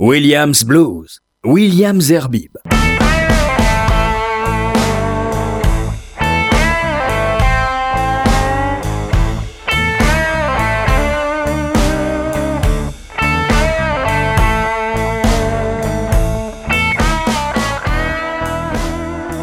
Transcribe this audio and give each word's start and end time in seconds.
Williams 0.00 0.62
Blues, 0.62 1.18
Williams 1.44 2.12
Herbib. 2.12 2.56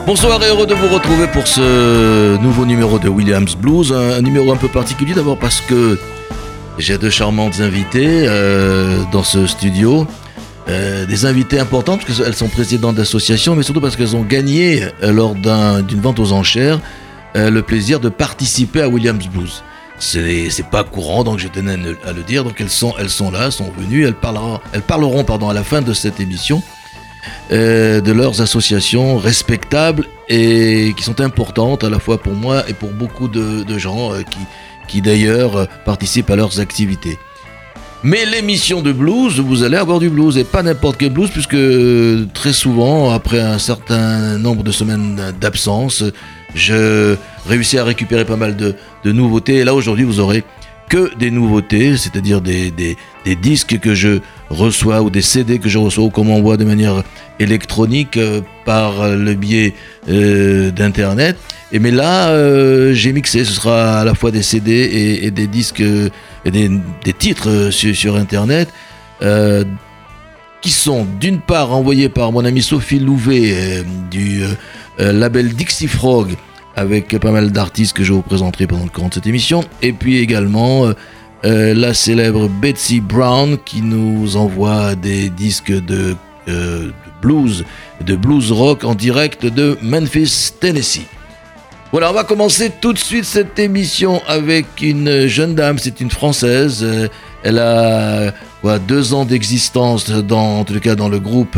Bonsoir 0.05 0.41
et 0.41 0.47
heureux 0.47 0.65
de 0.65 0.73
vous 0.73 0.87
retrouver 0.87 1.27
pour 1.33 1.47
ce 1.47 2.37
nouveau 2.37 2.65
numéro 2.65 2.97
de 2.97 3.09
Williams 3.09 3.57
Blues. 3.57 3.91
Un, 3.91 4.21
numéro 4.21 4.53
un 4.53 4.55
peu 4.55 4.69
particulier 4.69 5.13
d'abord 5.13 5.37
parce 5.37 5.59
que 5.59 5.99
j'ai 6.77 6.97
deux 6.97 7.09
charmantes 7.09 7.59
invitées 7.59 8.25
euh, 8.29 9.03
dans 9.11 9.23
ce 9.23 9.47
studio. 9.47 10.07
Euh, 10.67 11.05
des 11.05 11.27
invités 11.27 11.59
importantes 11.59 12.03
parce 12.05 12.19
qu'elles 12.19 12.35
sont 12.35 12.47
présidentes 12.47 12.95
d'associations, 12.95 13.55
mais 13.55 13.61
surtout 13.61 13.81
parce 13.81 13.95
qu'elles 13.95 14.15
ont 14.15 14.23
gagné 14.23 14.83
euh, 15.03 15.11
lors 15.11 15.35
d'une 15.35 16.01
vente 16.01 16.19
aux 16.19 16.31
enchères 16.31 16.79
le 17.37 17.59
plaisir 17.61 17.99
de 17.99 18.07
participer 18.07 18.81
à 18.81 18.87
Williams 18.87 19.27
Blues. 19.27 19.61
C'est 19.99 20.69
pas 20.71 20.85
courant, 20.85 21.25
donc 21.25 21.37
je 21.37 21.49
tenais 21.49 21.73
à 22.05 22.13
le 22.13 22.23
dire. 22.23 22.45
Donc 22.45 22.61
elles 22.61 22.69
sont, 22.69 22.93
elles 22.97 23.09
sont 23.09 23.29
là, 23.29 23.51
sont 23.51 23.69
venues, 23.77 24.05
elles 24.05 24.13
parleront, 24.13 24.61
elles 24.71 24.81
parleront 24.81 25.49
à 25.49 25.53
la 25.53 25.63
fin 25.65 25.81
de 25.81 25.93
cette 25.93 26.21
émission 26.21 26.63
de 27.49 28.11
leurs 28.13 28.41
associations 28.41 29.17
respectables 29.17 30.07
et 30.29 30.93
qui 30.95 31.03
sont 31.03 31.19
importantes 31.19 31.83
à 31.83 31.89
la 31.89 31.99
fois 31.99 32.17
pour 32.17 32.35
moi 32.35 32.63
et 32.69 32.73
pour 32.73 32.91
beaucoup 32.91 33.27
de, 33.27 33.77
gens 33.77 34.11
qui 34.87 35.01
d'ailleurs 35.01 35.67
participent 35.83 36.29
à 36.29 36.37
leurs 36.37 36.61
activités. 36.61 37.19
Mais 38.07 38.23
l'émission 38.23 38.83
de 38.83 38.91
blues, 38.91 39.39
vous 39.39 39.63
allez 39.63 39.77
avoir 39.77 39.97
du 39.97 40.11
blues 40.11 40.37
et 40.37 40.43
pas 40.43 40.61
n'importe 40.61 40.97
quel 40.97 41.11
blues 41.11 41.31
puisque 41.31 41.57
très 42.35 42.53
souvent, 42.53 43.09
après 43.09 43.39
un 43.39 43.57
certain 43.57 44.37
nombre 44.37 44.61
de 44.61 44.71
semaines 44.71 45.19
d'absence, 45.41 46.03
je 46.53 47.15
réussis 47.47 47.79
à 47.79 47.83
récupérer 47.83 48.23
pas 48.23 48.35
mal 48.35 48.55
de, 48.55 48.75
nouveautés. 49.11 49.55
Et 49.55 49.63
là 49.63 49.73
aujourd'hui, 49.73 50.05
vous 50.05 50.19
aurez 50.19 50.43
que 50.89 51.15
des 51.15 51.31
nouveautés, 51.31 51.97
c'est-à-dire 51.97 52.41
des, 52.41 52.71
disques 53.41 53.79
que 53.79 53.95
je 53.95 54.19
reçois 54.49 55.01
ou 55.01 55.09
des 55.09 55.21
CD 55.21 55.59
que 55.59 55.69
je 55.69 55.77
reçois 55.77 56.05
ou 56.05 56.09
qu'on 56.09 56.25
m'envoie 56.25 56.57
de 56.57 56.65
manière 56.65 57.03
électronique 57.39 58.17
euh, 58.17 58.41
par 58.65 59.07
le 59.09 59.33
biais 59.33 59.73
euh, 60.09 60.71
d'Internet. 60.71 61.37
Et 61.71 61.79
mais 61.79 61.91
là, 61.91 62.29
euh, 62.29 62.93
j'ai 62.93 63.11
mixé, 63.13 63.43
ce 63.45 63.53
sera 63.53 64.01
à 64.01 64.03
la 64.03 64.13
fois 64.13 64.31
des 64.31 64.43
CD 64.43 65.19
et, 65.23 65.31
des 65.31 65.47
disques 65.47 65.83
des, 66.45 67.13
titres 67.17 67.49
euh, 67.49 67.71
sur, 67.71 68.15
Internet 68.15 68.69
qui 70.61 70.71
sont 70.71 71.07
d'une 71.19 71.39
part 71.39 71.71
envoyés 71.71 72.09
par 72.09 72.31
mon 72.31 72.43
ami 72.43 72.61
Sophie 72.61 72.99
Louvet 72.99 73.83
du 74.09 74.43
label 74.97 75.53
Dixie 75.53 75.87
Frog 75.87 76.35
avec 76.75 77.17
pas 77.19 77.31
mal 77.31 77.51
d'artistes 77.51 77.93
que 77.93 78.03
je 78.03 78.13
vous 78.13 78.21
présenterai 78.21 78.67
pendant 78.67 78.83
le 78.83 78.89
cours 78.89 79.09
de 79.09 79.13
cette 79.13 79.27
émission 79.27 79.63
et 79.81 79.93
puis 79.93 80.17
également 80.17 80.85
la 81.43 81.93
célèbre 81.93 82.49
Betsy 82.49 83.01
Brown 83.01 83.57
qui 83.63 83.81
nous 83.81 84.35
envoie 84.35 84.95
des 84.95 85.29
disques 85.29 85.71
de, 85.71 86.15
de 86.47 86.91
blues, 87.21 87.65
de 88.05 88.15
blues 88.15 88.51
rock 88.51 88.83
en 88.83 88.95
direct 88.95 89.45
de 89.45 89.77
Memphis, 89.81 90.51
Tennessee. 90.59 91.05
Voilà, 91.91 92.11
on 92.11 92.13
va 92.13 92.23
commencer 92.23 92.71
tout 92.81 92.91
de 92.91 92.97
suite 92.97 93.23
cette 93.23 93.57
émission 93.57 94.21
avec 94.27 94.65
une 94.81 95.27
jeune 95.27 95.55
dame, 95.55 95.77
c'est 95.77 96.01
une 96.01 96.11
Française. 96.11 96.81
Euh, 96.83 97.07
elle 97.43 97.57
a 97.57 98.33
deux 98.87 99.13
ans 99.13 99.23
d'existence, 99.23 100.09
dans, 100.09 100.59
en 100.59 100.63
tout 100.65 100.77
cas 100.79 100.95
dans 100.95 101.07
le 101.07 101.19
groupe 101.19 101.57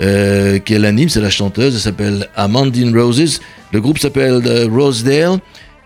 euh, 0.00 0.58
qu'elle 0.60 0.84
anime, 0.84 1.08
c'est 1.08 1.20
la 1.20 1.30
chanteuse, 1.30 1.74
elle 1.74 1.80
s'appelle 1.80 2.28
Amandine 2.36 2.96
Roses. 2.96 3.40
Le 3.72 3.80
groupe 3.80 3.98
s'appelle 3.98 4.42
euh, 4.46 4.68
Rosedale 4.70 5.38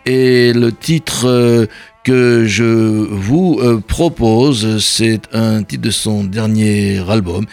et 0.05 0.53
le 0.53 0.73
titre 0.73 1.67
que 2.05 2.45
je 2.47 2.63
vous 2.63 3.61
propose, 3.89 4.79
c'est 4.79 5.23
un 5.33 5.65
titre 5.65 5.83
de 5.83 5.91
son 5.91 6.23
dernier 6.23 7.03
album. 7.09 7.45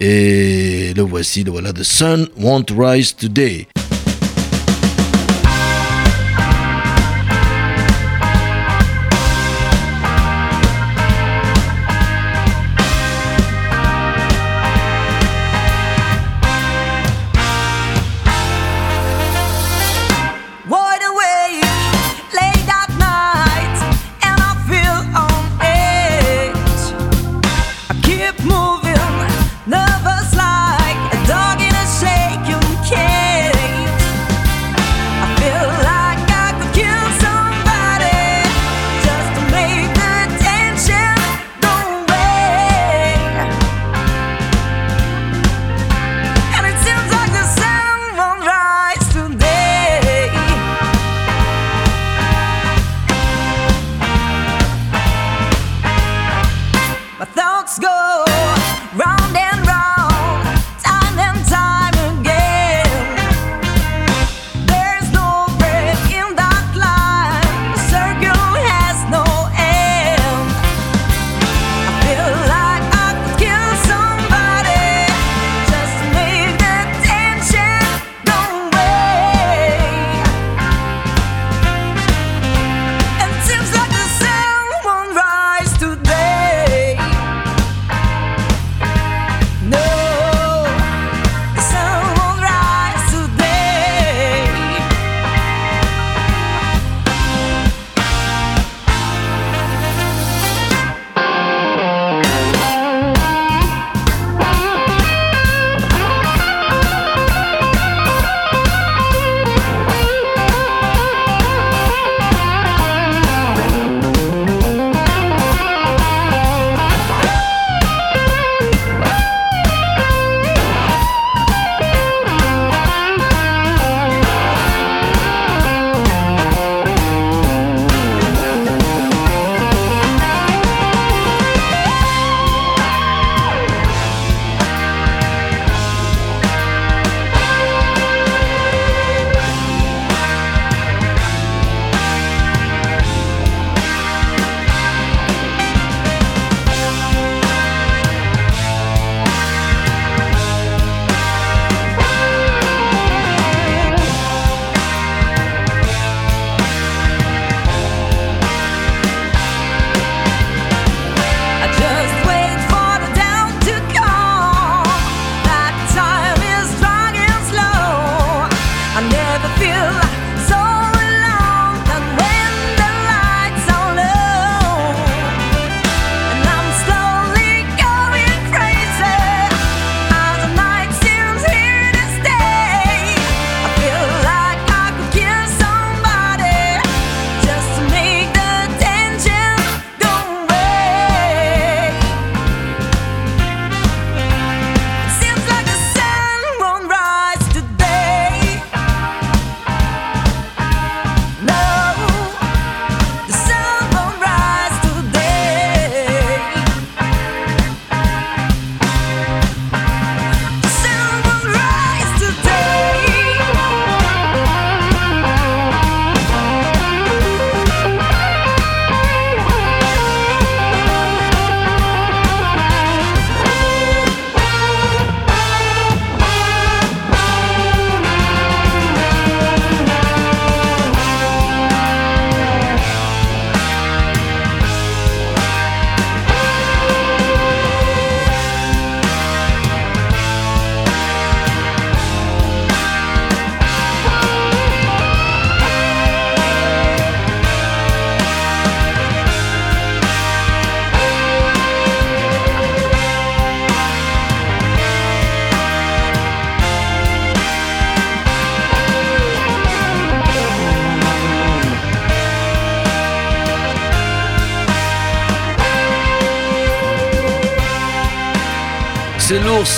Et 0.00 0.92
le 0.94 1.02
voici, 1.02 1.44
voilà, 1.44 1.72
The 1.72 1.82
Sun 1.82 2.28
Won't 2.36 2.66
Rise 2.76 3.16
Today. 3.16 3.68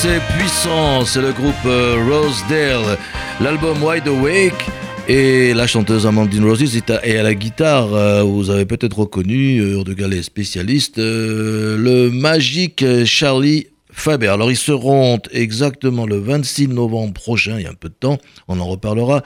C'est 0.05 0.21
puissant, 0.37 1.07
c'est 1.07 1.23
le 1.23 1.33
groupe 1.33 1.65
euh, 1.65 1.97
Rosedale. 2.07 2.99
L'album 3.41 3.83
Wide 3.83 4.07
Awake 4.07 4.67
et 5.09 5.55
la 5.55 5.67
chanteuse 5.67 6.07
Amandine 6.07 6.45
Roses 6.45 6.77
est 6.77 6.91
à, 6.91 7.23
la 7.23 7.35
guitare. 7.35 7.95
Euh, 7.95 8.23
vous 8.23 8.51
avez 8.51 8.67
peut-être 8.67 8.99
reconnu, 8.99 9.61
euh, 9.61 9.83
de 9.83 9.95
Gallet 9.95 10.23
spécialiste, 10.23 10.99
le 10.99 12.11
magique 12.11 12.85
Charlie 13.07 13.69
Faber. 13.91 14.29
Alors 14.29 14.51
ils 14.51 14.59
seront 14.59 15.21
exactement 15.33 16.05
le 16.05 16.19
26 16.19 16.69
novembre 16.69 17.15
prochain, 17.15 17.57
il 17.57 17.63
y 17.63 17.67
a 17.67 17.71
un 17.71 17.75
peu 17.75 17.89
de 17.89 17.95
temps, 17.95 18.19
on 18.47 18.61
en 18.61 18.67
reparlera, 18.67 19.23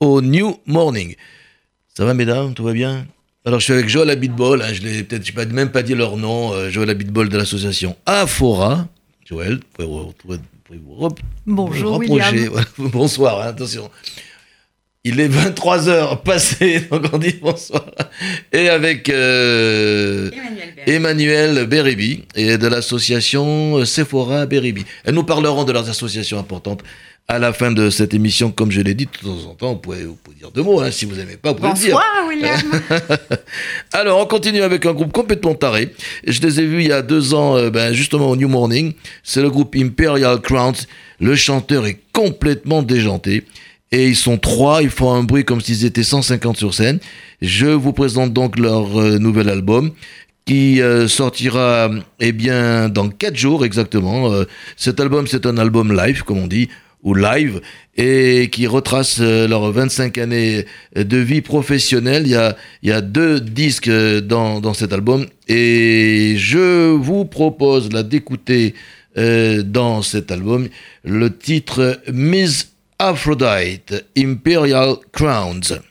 au 0.00 0.22
New 0.22 0.56
Morning. 0.64 1.14
Ça 1.94 2.06
va 2.06 2.14
mesdames, 2.14 2.54
tout 2.54 2.64
va 2.64 2.72
bien? 2.72 3.06
Alors, 3.44 3.60
je 3.60 3.64
suis 3.64 3.74
avec 3.74 3.88
Joël 3.90 4.08
Abitbol, 4.08 4.62
hein, 4.62 4.72
je 4.72 4.80
l'ai 4.80 5.02
peut-être 5.02 5.52
même 5.52 5.70
pas 5.70 5.82
dit 5.82 5.94
leur 5.94 6.16
nom, 6.16 6.52
Joël 6.70 6.88
Abitbol 6.88 7.28
de 7.28 7.36
l'association 7.36 7.96
Afora, 8.06 8.88
Joël, 9.28 9.58
vous 9.76 10.12
pouvez 10.12 10.38
vous, 10.78 11.08
Bonjour 11.46 11.98
William. 11.98 12.62
bonsoir, 12.78 13.40
hein, 13.40 13.48
attention. 13.48 13.90
Il 15.08 15.20
est 15.20 15.28
23h 15.28 16.24
passé, 16.24 16.80
donc 16.90 17.04
on 17.12 17.18
dit 17.18 17.36
bonsoir. 17.40 17.84
Et 18.52 18.68
avec 18.68 19.08
euh, 19.08 20.32
Emmanuel 20.84 21.64
Beribi 21.66 22.24
et 22.34 22.58
de 22.58 22.66
l'association 22.66 23.84
Sephora 23.84 24.46
Beribi. 24.46 24.84
Elles 25.04 25.14
nous 25.14 25.22
parleront 25.22 25.62
de 25.62 25.70
leurs 25.70 25.88
associations 25.88 26.40
importantes 26.40 26.82
à 27.28 27.38
la 27.38 27.52
fin 27.52 27.70
de 27.70 27.88
cette 27.88 28.14
émission, 28.14 28.50
comme 28.50 28.72
je 28.72 28.80
l'ai 28.80 28.94
dit, 28.94 29.06
de 29.06 29.10
temps 29.10 29.50
en 29.50 29.54
temps, 29.54 29.72
vous 29.74 29.78
pouvez, 29.78 30.04
vous 30.04 30.16
pouvez 30.16 30.36
dire 30.36 30.50
deux 30.50 30.62
mots, 30.62 30.80
hein, 30.80 30.90
si 30.90 31.04
vous 31.04 31.14
n'aimez 31.14 31.36
pas, 31.36 31.50
vous 31.52 31.58
pouvez 31.58 31.68
Bonsoir, 31.70 32.02
le 32.28 32.40
dire. 32.40 32.52
William. 32.52 33.00
Alors, 33.92 34.20
on 34.20 34.26
continue 34.26 34.62
avec 34.62 34.86
un 34.86 34.92
groupe 34.92 35.12
complètement 35.12 35.54
taré. 35.54 35.92
Je 36.26 36.40
les 36.40 36.60
ai 36.60 36.66
vus 36.66 36.82
il 36.82 36.88
y 36.88 36.92
a 36.92 37.02
deux 37.02 37.34
ans, 37.34 37.56
euh, 37.56 37.70
ben, 37.70 37.92
justement 37.92 38.30
au 38.30 38.36
New 38.36 38.48
Morning. 38.48 38.92
C'est 39.24 39.42
le 39.42 39.50
groupe 39.50 39.74
Imperial 39.76 40.40
Crowns. 40.40 40.86
Le 41.20 41.34
chanteur 41.34 41.86
est 41.86 41.98
complètement 42.12 42.82
déjanté. 42.82 43.44
Et 43.92 44.08
ils 44.08 44.16
sont 44.16 44.36
trois, 44.36 44.82
ils 44.82 44.90
font 44.90 45.12
un 45.12 45.22
bruit 45.22 45.44
comme 45.44 45.60
s'ils 45.60 45.84
étaient 45.84 46.02
150 46.02 46.56
sur 46.56 46.74
scène. 46.74 46.98
Je 47.40 47.66
vous 47.66 47.92
présente 47.92 48.32
donc 48.32 48.58
leur 48.58 49.00
euh, 49.00 49.18
nouvel 49.18 49.48
album 49.48 49.92
qui 50.44 50.80
euh, 50.80 51.08
sortira 51.08 51.90
eh 52.20 52.32
bien 52.32 52.88
dans 52.88 53.08
quatre 53.08 53.36
jours 53.36 53.64
exactement. 53.64 54.30
cet 54.76 55.00
album 55.00 55.26
c'est 55.26 55.44
un 55.44 55.58
album 55.58 55.92
live 55.92 56.22
comme 56.22 56.38
on 56.38 56.46
dit 56.46 56.68
ou 57.06 57.14
live 57.14 57.60
et 57.96 58.48
qui 58.50 58.66
retrace 58.66 59.18
euh, 59.20 59.46
leurs 59.48 59.70
25 59.70 60.18
années 60.18 60.66
de 60.94 61.16
vie 61.16 61.40
professionnelle. 61.40 62.24
Il 62.26 62.32
y 62.32 62.34
a, 62.34 62.56
il 62.82 62.90
y 62.90 62.92
a 62.92 63.00
deux 63.00 63.40
disques 63.40 63.90
dans, 63.90 64.60
dans 64.60 64.74
cet 64.74 64.92
album 64.92 65.24
et 65.48 66.34
je 66.36 66.90
vous 66.90 67.24
propose 67.24 67.92
là 67.92 68.02
d'écouter 68.02 68.74
euh, 69.16 69.62
dans 69.62 70.02
cet 70.02 70.30
album 70.30 70.68
le 71.04 71.34
titre 71.34 72.00
Miss 72.12 72.72
Aphrodite 72.98 74.06
Imperial 74.14 74.96
Crowns. 75.12 75.70
Well, 75.70 75.82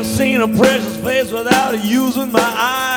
I've 0.00 0.04
seen 0.04 0.40
a 0.40 0.48
precious 0.48 0.96
face 1.04 1.30
without 1.30 1.84
using 1.84 2.32
my 2.32 2.40
eyes. 2.40 2.93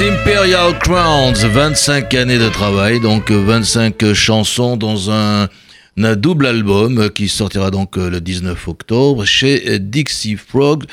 Imperial 0.00 0.76
Crowns, 0.80 1.34
25 1.34 2.14
années 2.14 2.38
de 2.38 2.48
travail, 2.48 2.98
donc 2.98 3.30
25 3.30 4.12
chansons 4.12 4.76
dans 4.76 5.10
un, 5.12 5.48
double 5.96 6.46
album 6.46 7.10
qui 7.10 7.28
sortira 7.28 7.70
donc 7.70 7.96
le 7.96 8.20
19 8.20 8.66
octobre 8.66 9.24
chez 9.24 9.78
Dixie 9.78 10.36
Frog. 10.36 10.84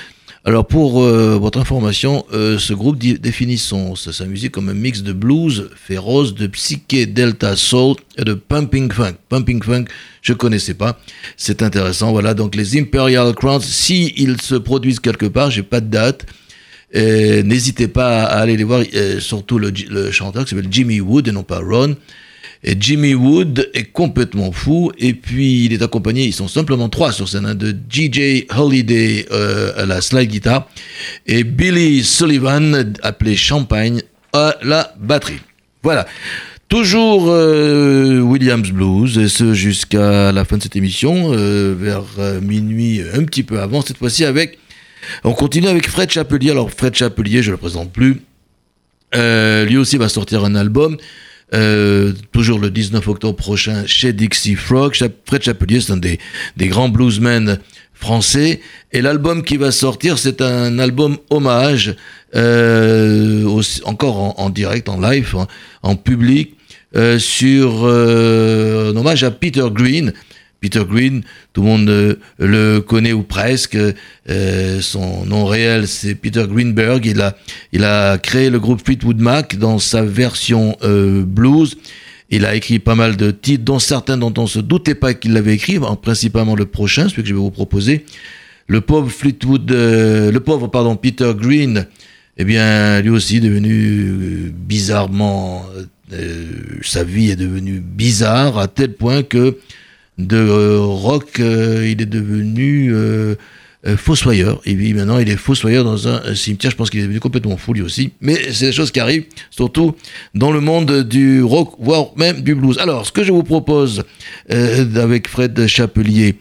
Alors 0.45 0.67
pour 0.67 1.03
euh, 1.03 1.37
votre 1.39 1.59
information, 1.59 2.25
euh, 2.33 2.59
ce 2.59 2.73
groupe 2.73 2.97
définit 2.97 3.57
son, 3.57 3.95
sa 3.95 4.25
musique 4.25 4.51
comme 4.51 4.69
un 4.69 4.73
mix 4.73 5.01
de 5.01 5.13
blues 5.13 5.69
féroce, 5.75 6.35
de 6.35 6.47
psyché 6.47 7.05
delta 7.05 7.55
soul 7.55 7.95
et 8.17 8.23
de 8.23 8.33
pumping 8.33 8.91
funk. 8.91 9.13
Pumping 9.29 9.63
funk, 9.63 9.85
je 10.21 10.33
connaissais 10.33 10.75
pas. 10.75 10.99
C'est 11.37 11.63
intéressant. 11.63 12.11
Voilà 12.11 12.33
donc 12.33 12.55
les 12.55 12.79
Imperial 12.79 13.33
Crowns. 13.33 13.61
Si 13.61 14.13
se 14.41 14.55
produisent 14.55 14.99
quelque 14.99 15.27
part, 15.27 15.49
j'ai 15.49 15.63
pas 15.63 15.79
de 15.79 15.87
date. 15.87 16.25
Euh, 16.95 17.43
N'hésitez 17.43 17.87
pas 17.87 18.23
à 18.23 18.39
aller 18.39 18.57
les 18.57 18.63
voir, 18.63 18.83
euh, 18.93 19.19
surtout 19.19 19.57
le, 19.57 19.71
le 19.89 20.11
chanteur 20.11 20.43
qui 20.43 20.51
s'appelle 20.51 20.71
Jimmy 20.71 20.99
Wood 20.99 21.27
et 21.27 21.31
non 21.31 21.43
pas 21.43 21.59
Ron. 21.59 21.95
Jimmy 22.79 23.15
Wood 23.15 23.71
est 23.73 23.85
complètement 23.85 24.51
fou. 24.51 24.91
Et 24.97 25.13
puis 25.13 25.65
il 25.65 25.73
est 25.73 25.81
accompagné, 25.81 26.25
ils 26.25 26.33
sont 26.33 26.47
simplement 26.47 26.89
trois 26.89 27.11
sur 27.11 27.27
scène, 27.27 27.45
hein, 27.45 27.55
de 27.55 27.71
DJ 27.71 28.45
Holiday 28.55 29.25
euh, 29.31 29.71
à 29.77 29.85
la 29.85 30.01
slide 30.01 30.29
guitar 30.29 30.69
et 31.25 31.43
Billy 31.43 32.03
Sullivan, 32.03 32.93
appelé 33.01 33.35
Champagne, 33.35 34.01
à 34.33 34.55
la 34.61 34.93
batterie. 34.99 35.39
Voilà. 35.81 36.05
Toujours 36.69 37.23
Williams 37.25 38.71
Blues, 38.71 39.17
et 39.17 39.27
ce 39.27 39.53
jusqu'à 39.53 40.31
la 40.31 40.45
fin 40.45 40.55
de 40.57 40.63
cette 40.63 40.77
émission, 40.77 41.31
vers 41.31 42.03
minuit, 42.41 43.01
un 43.13 43.25
petit 43.25 43.43
peu 43.43 43.59
avant, 43.59 43.81
cette 43.81 43.97
fois-ci 43.97 44.23
avec 44.23 44.57
on 45.23 45.33
continue 45.33 45.67
avec 45.67 45.89
Fred 45.89 46.09
Chapelier. 46.09 46.51
Alors, 46.51 46.71
Fred 46.71 46.95
Chapelier, 46.95 47.41
je 47.41 47.49
ne 47.49 47.55
le 47.55 47.57
présente 47.57 47.91
plus. 47.91 48.21
Euh, 49.15 49.65
lui 49.65 49.77
aussi 49.77 49.97
va 49.97 50.09
sortir 50.09 50.43
un 50.45 50.55
album. 50.55 50.97
euh, 51.53 52.13
toujours 52.31 52.59
le 52.59 52.69
19 52.71 53.05
octobre 53.09 53.35
prochain 53.35 53.85
chez 53.85 54.13
Dixie 54.13 54.55
Frog. 54.55 54.95
Fred 55.25 55.41
Chapelier, 55.41 55.81
c'est 55.81 55.91
un 55.91 55.97
des, 55.97 56.17
grands 56.57 56.87
bluesmen 56.87 57.59
français. 57.93 58.61
Et 58.93 59.01
l'album 59.01 59.43
qui 59.43 59.57
va 59.57 59.71
sortir, 59.71 60.17
c'est 60.17 60.41
un 60.41 60.79
album 60.79 61.17
hommage, 61.29 61.95
euh, 62.35 63.61
encore 63.83 64.39
en, 64.39 64.49
direct, 64.49 64.87
en 64.87 65.01
live, 65.01 65.35
en, 65.35 65.47
en 65.83 65.95
public, 65.97 66.55
sur 67.17 67.83
hommage 67.83 69.23
à 69.23 69.31
Peter 69.31 69.65
Green. 69.71 70.13
Peter 70.61 70.83
Green, 70.87 71.23
tout 71.53 71.61
le 71.63 71.67
monde 71.67 71.89
euh, 71.89 72.15
le 72.37 72.79
connaît 72.81 73.13
ou 73.13 73.23
presque. 73.23 73.75
Euh, 74.29 74.79
son 74.79 75.25
nom 75.25 75.45
réel, 75.45 75.87
c'est 75.87 76.13
Peter 76.13 76.45
Greenberg. 76.47 77.03
Il 77.07 77.19
a, 77.19 77.35
il 77.73 77.83
a 77.83 78.19
créé 78.19 78.51
le 78.51 78.59
groupe 78.59 78.79
Fleetwood 78.85 79.19
Mac 79.19 79.57
dans 79.57 79.79
sa 79.79 80.03
version 80.03 80.77
euh, 80.83 81.23
blues. 81.25 81.77
Il 82.29 82.45
a 82.45 82.53
écrit 82.53 82.77
pas 82.77 82.93
mal 82.93 83.17
de 83.17 83.31
titres, 83.31 83.63
dont 83.65 83.79
certains 83.79 84.17
dont 84.19 84.33
on 84.37 84.45
se 84.45 84.59
doutait 84.59 84.93
pas 84.93 85.15
qu'il 85.15 85.33
l'avait 85.33 85.55
écrit, 85.55 85.79
en- 85.79 85.95
principalement 85.95 86.55
le 86.55 86.67
prochain, 86.67 87.09
celui 87.09 87.23
que 87.23 87.29
je 87.29 87.33
vais 87.33 87.39
vous 87.39 87.49
proposer. 87.49 88.05
Le 88.67 88.81
pauvre 88.81 89.09
Fleetwood, 89.09 89.69
le 89.71 90.39
pauvre 90.39 90.67
pardon 90.67 90.95
Peter 90.95 91.33
Green, 91.35 91.87
eh 92.37 92.45
bien 92.45 93.01
lui 93.01 93.09
aussi 93.09 93.41
devenu 93.41 93.71
euh, 94.05 94.51
bizarrement, 94.53 95.65
sa 96.83 97.03
vie 97.03 97.31
est 97.31 97.35
devenue 97.35 97.79
bizarre 97.83 98.59
à 98.59 98.67
tel 98.67 98.93
point 98.93 99.23
que 99.23 99.57
de 100.27 100.37
euh, 100.37 100.79
rock, 100.79 101.39
euh, 101.39 101.87
il 101.89 102.01
est 102.01 102.05
devenu 102.05 102.93
euh, 102.93 103.35
fossoyeur. 103.97 104.61
Et 104.65 104.75
puis 104.75 104.93
maintenant, 104.93 105.19
il 105.19 105.29
est 105.29 105.37
fossoyeur 105.37 105.83
dans 105.83 106.07
un, 106.07 106.35
cimetière. 106.35 106.71
Je 106.71 106.77
pense 106.77 106.89
qu'il 106.89 106.99
est 106.99 107.03
devenu 107.03 107.19
complètement 107.19 107.57
fou 107.57 107.73
lui 107.73 107.81
aussi. 107.81 108.11
Mais 108.21 108.35
c'est 108.51 108.67
des 108.67 108.71
choses 108.71 108.91
qui 108.91 108.99
arrivent, 108.99 109.25
surtout 109.49 109.95
dans 110.35 110.51
le 110.51 110.61
monde 110.61 111.03
du 111.03 111.41
rock, 111.43 111.75
voire 111.79 112.07
même 112.15 112.41
du 112.41 112.55
blues. 112.55 112.77
Alors, 112.79 113.05
ce 113.05 113.11
que 113.11 113.23
je 113.23 113.31
vous 113.31 113.43
propose 113.43 114.03
avec 114.49 115.27
Fred 115.27 115.65
Chapelier, 115.67 116.35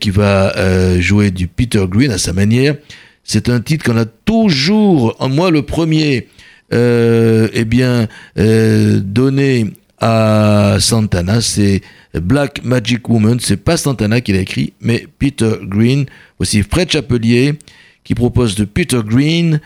qui 0.00 0.10
va 0.10 1.00
jouer 1.00 1.30
du 1.30 1.48
Peter 1.48 1.84
Green 1.86 2.10
à 2.12 2.18
sa 2.18 2.32
manière, 2.32 2.76
c'est 3.24 3.50
un 3.50 3.60
titre 3.60 3.84
qu'on 3.84 3.98
a 3.98 4.06
toujours, 4.06 5.16
moi 5.28 5.50
le 5.50 5.60
premier, 5.62 6.28
eh 6.72 7.64
bien, 7.66 8.08
donné 8.36 9.66
à 10.00 10.76
Santana, 10.80 11.40
c'est 11.40 11.82
Black 12.18 12.64
Magic 12.64 13.08
Woman. 13.08 13.38
C'est 13.38 13.56
pas 13.56 13.76
Santana 13.76 14.20
qui 14.20 14.32
l'a 14.32 14.40
écrit, 14.40 14.72
mais 14.80 15.06
Peter 15.18 15.58
Green. 15.62 16.06
Aussi 16.40 16.62
Fred 16.62 16.90
Chapelier 16.90 17.58
qui 18.02 18.14
propose 18.14 18.56
de 18.56 18.64
Peter 18.64 19.00
Green 19.04 19.60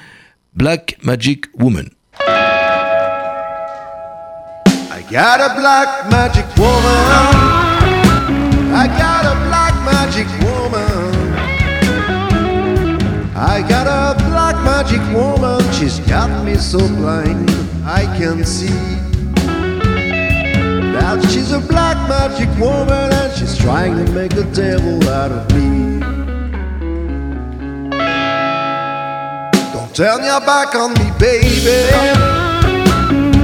Black 0.55 0.99
Magic 1.03 1.47
Woman. 1.59 1.89
I 4.91 5.03
got 5.11 5.41
a 5.41 5.55
black 5.55 6.11
magic 6.11 6.45
woman. 6.57 7.55
I 8.73 8.89
got 8.99 9.25
a 9.25 9.35
black 9.49 9.75
magic 9.85 10.27
woman. 10.43 11.35
I 13.37 13.63
got 13.69 13.87
a 13.87 14.15
black 14.31 14.57
magic 14.65 15.01
woman. 15.15 15.61
She's 15.73 16.01
got 16.01 16.45
me 16.45 16.57
so 16.57 16.79
blind 16.79 17.51
I 17.85 18.07
can 18.19 18.45
see 18.45 19.14
that 21.17 21.31
she's 21.31 21.53
a 21.53 21.61
black 21.61 21.97
magic 22.09 22.49
woman 22.59 23.13
and 23.13 23.33
she's 23.37 23.57
trying 23.57 24.05
to 24.05 24.13
make 24.13 24.33
a 24.35 24.45
devil 24.53 25.09
out 25.09 25.31
of 25.31 25.51
me. 25.55 26.01
Don't 29.73 29.95
turn 29.95 30.25
your 30.25 30.41
back 30.41 30.75
on 30.75 30.93
me, 30.95 31.11
baby. 31.19 31.91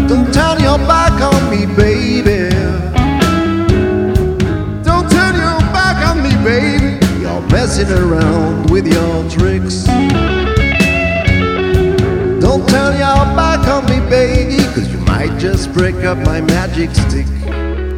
Don't 0.08 0.32
turn 0.32 0.60
your 0.60 0.78
back 0.78 1.20
on 1.20 1.50
me, 1.50 1.66
baby. 1.76 2.50
Don't 4.82 5.08
turn 5.10 5.34
your 5.36 5.60
back 5.70 5.98
on 6.08 6.22
me, 6.22 6.32
baby. 6.44 6.98
You're 7.20 7.40
messing 7.48 7.90
around 7.90 8.70
with 8.70 8.86
your 8.86 9.28
tricks. 9.30 9.84
Don't 12.40 12.68
turn 12.68 12.98
your 12.98 13.24
back 13.38 13.66
on 13.68 13.84
me, 13.86 14.00
baby, 14.10 14.49
just 15.62 15.74
break 15.74 15.96
up 16.06 16.16
my 16.16 16.40
magic 16.40 16.88
stick. 16.94 17.89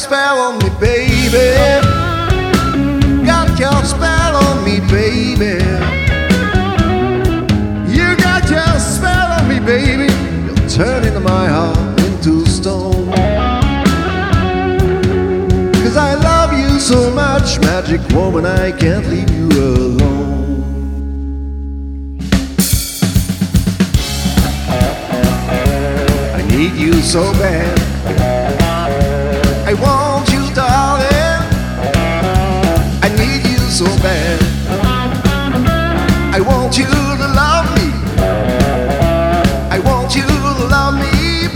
Spell 0.00 0.38
on 0.38 0.58
me, 0.60 0.70
baby. 0.80 1.60
Got 3.26 3.58
your 3.58 3.84
spell 3.84 4.34
on 4.34 4.64
me, 4.64 4.80
baby. 4.80 5.62
You 7.94 8.16
got 8.16 8.48
your 8.48 8.78
spell 8.80 9.32
on 9.36 9.46
me, 9.46 9.60
baby. 9.60 10.10
You're 10.46 10.68
turning 10.70 11.22
my 11.22 11.46
heart 11.48 12.00
into 12.00 12.46
stone. 12.46 13.12
Cause 15.82 15.96
I 15.98 16.14
love 16.14 16.52
you 16.58 16.80
so 16.80 17.10
much, 17.10 17.60
magic 17.60 18.00
woman, 18.14 18.46
I 18.46 18.72
can't 18.72 19.06
leave 19.06 19.30
you 19.30 19.48
alone. 19.48 20.62
I 26.34 26.42
need 26.48 26.72
you 26.76 26.94
so 27.02 27.20
bad. 27.34 27.69
Bad. 34.02 34.40
I 36.34 36.40
want 36.40 36.78
you 36.78 36.86
to 36.86 37.28
love 37.40 37.66
me. 37.76 37.88
I 39.70 39.78
want 39.84 40.14
you 40.16 40.22
to 40.22 40.66
love 40.68 40.94
me. 40.94 41.48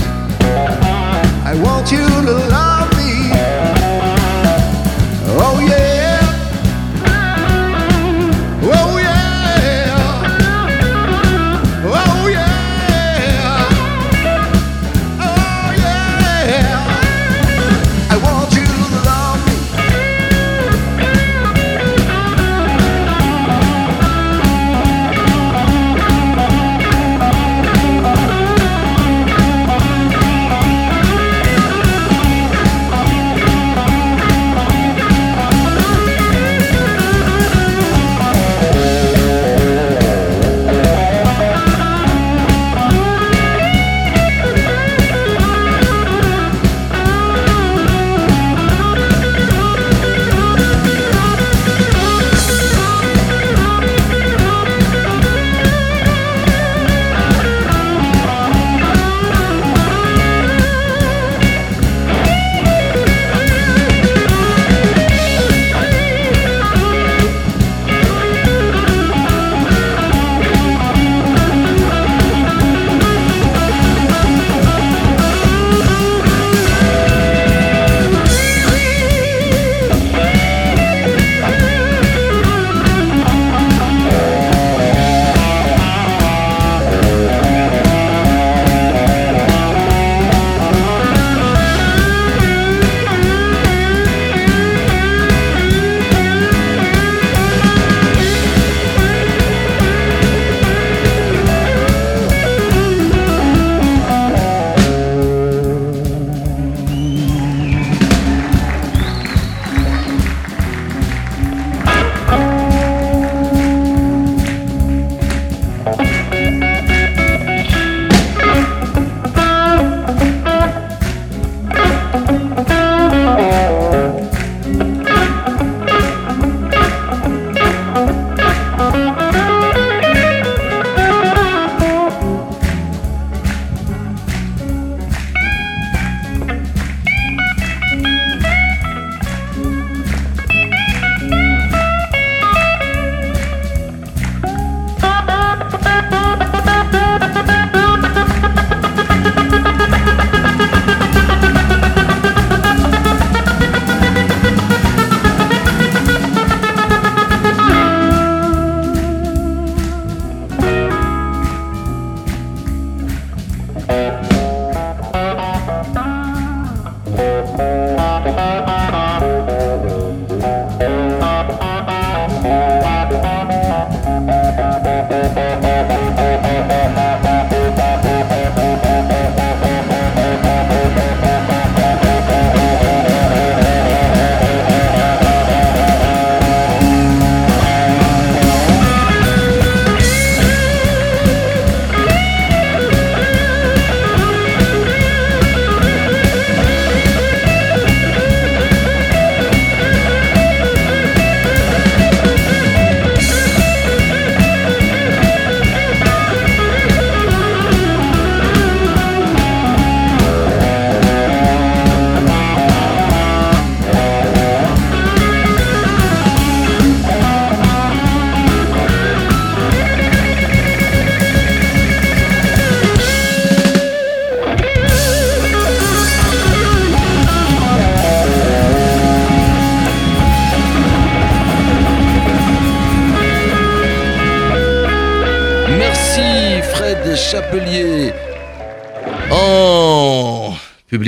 I 1.45 1.55
want 1.63 1.91
you 1.91 2.07
to 2.07 2.33
love 2.51 2.89
me. 2.89 2.94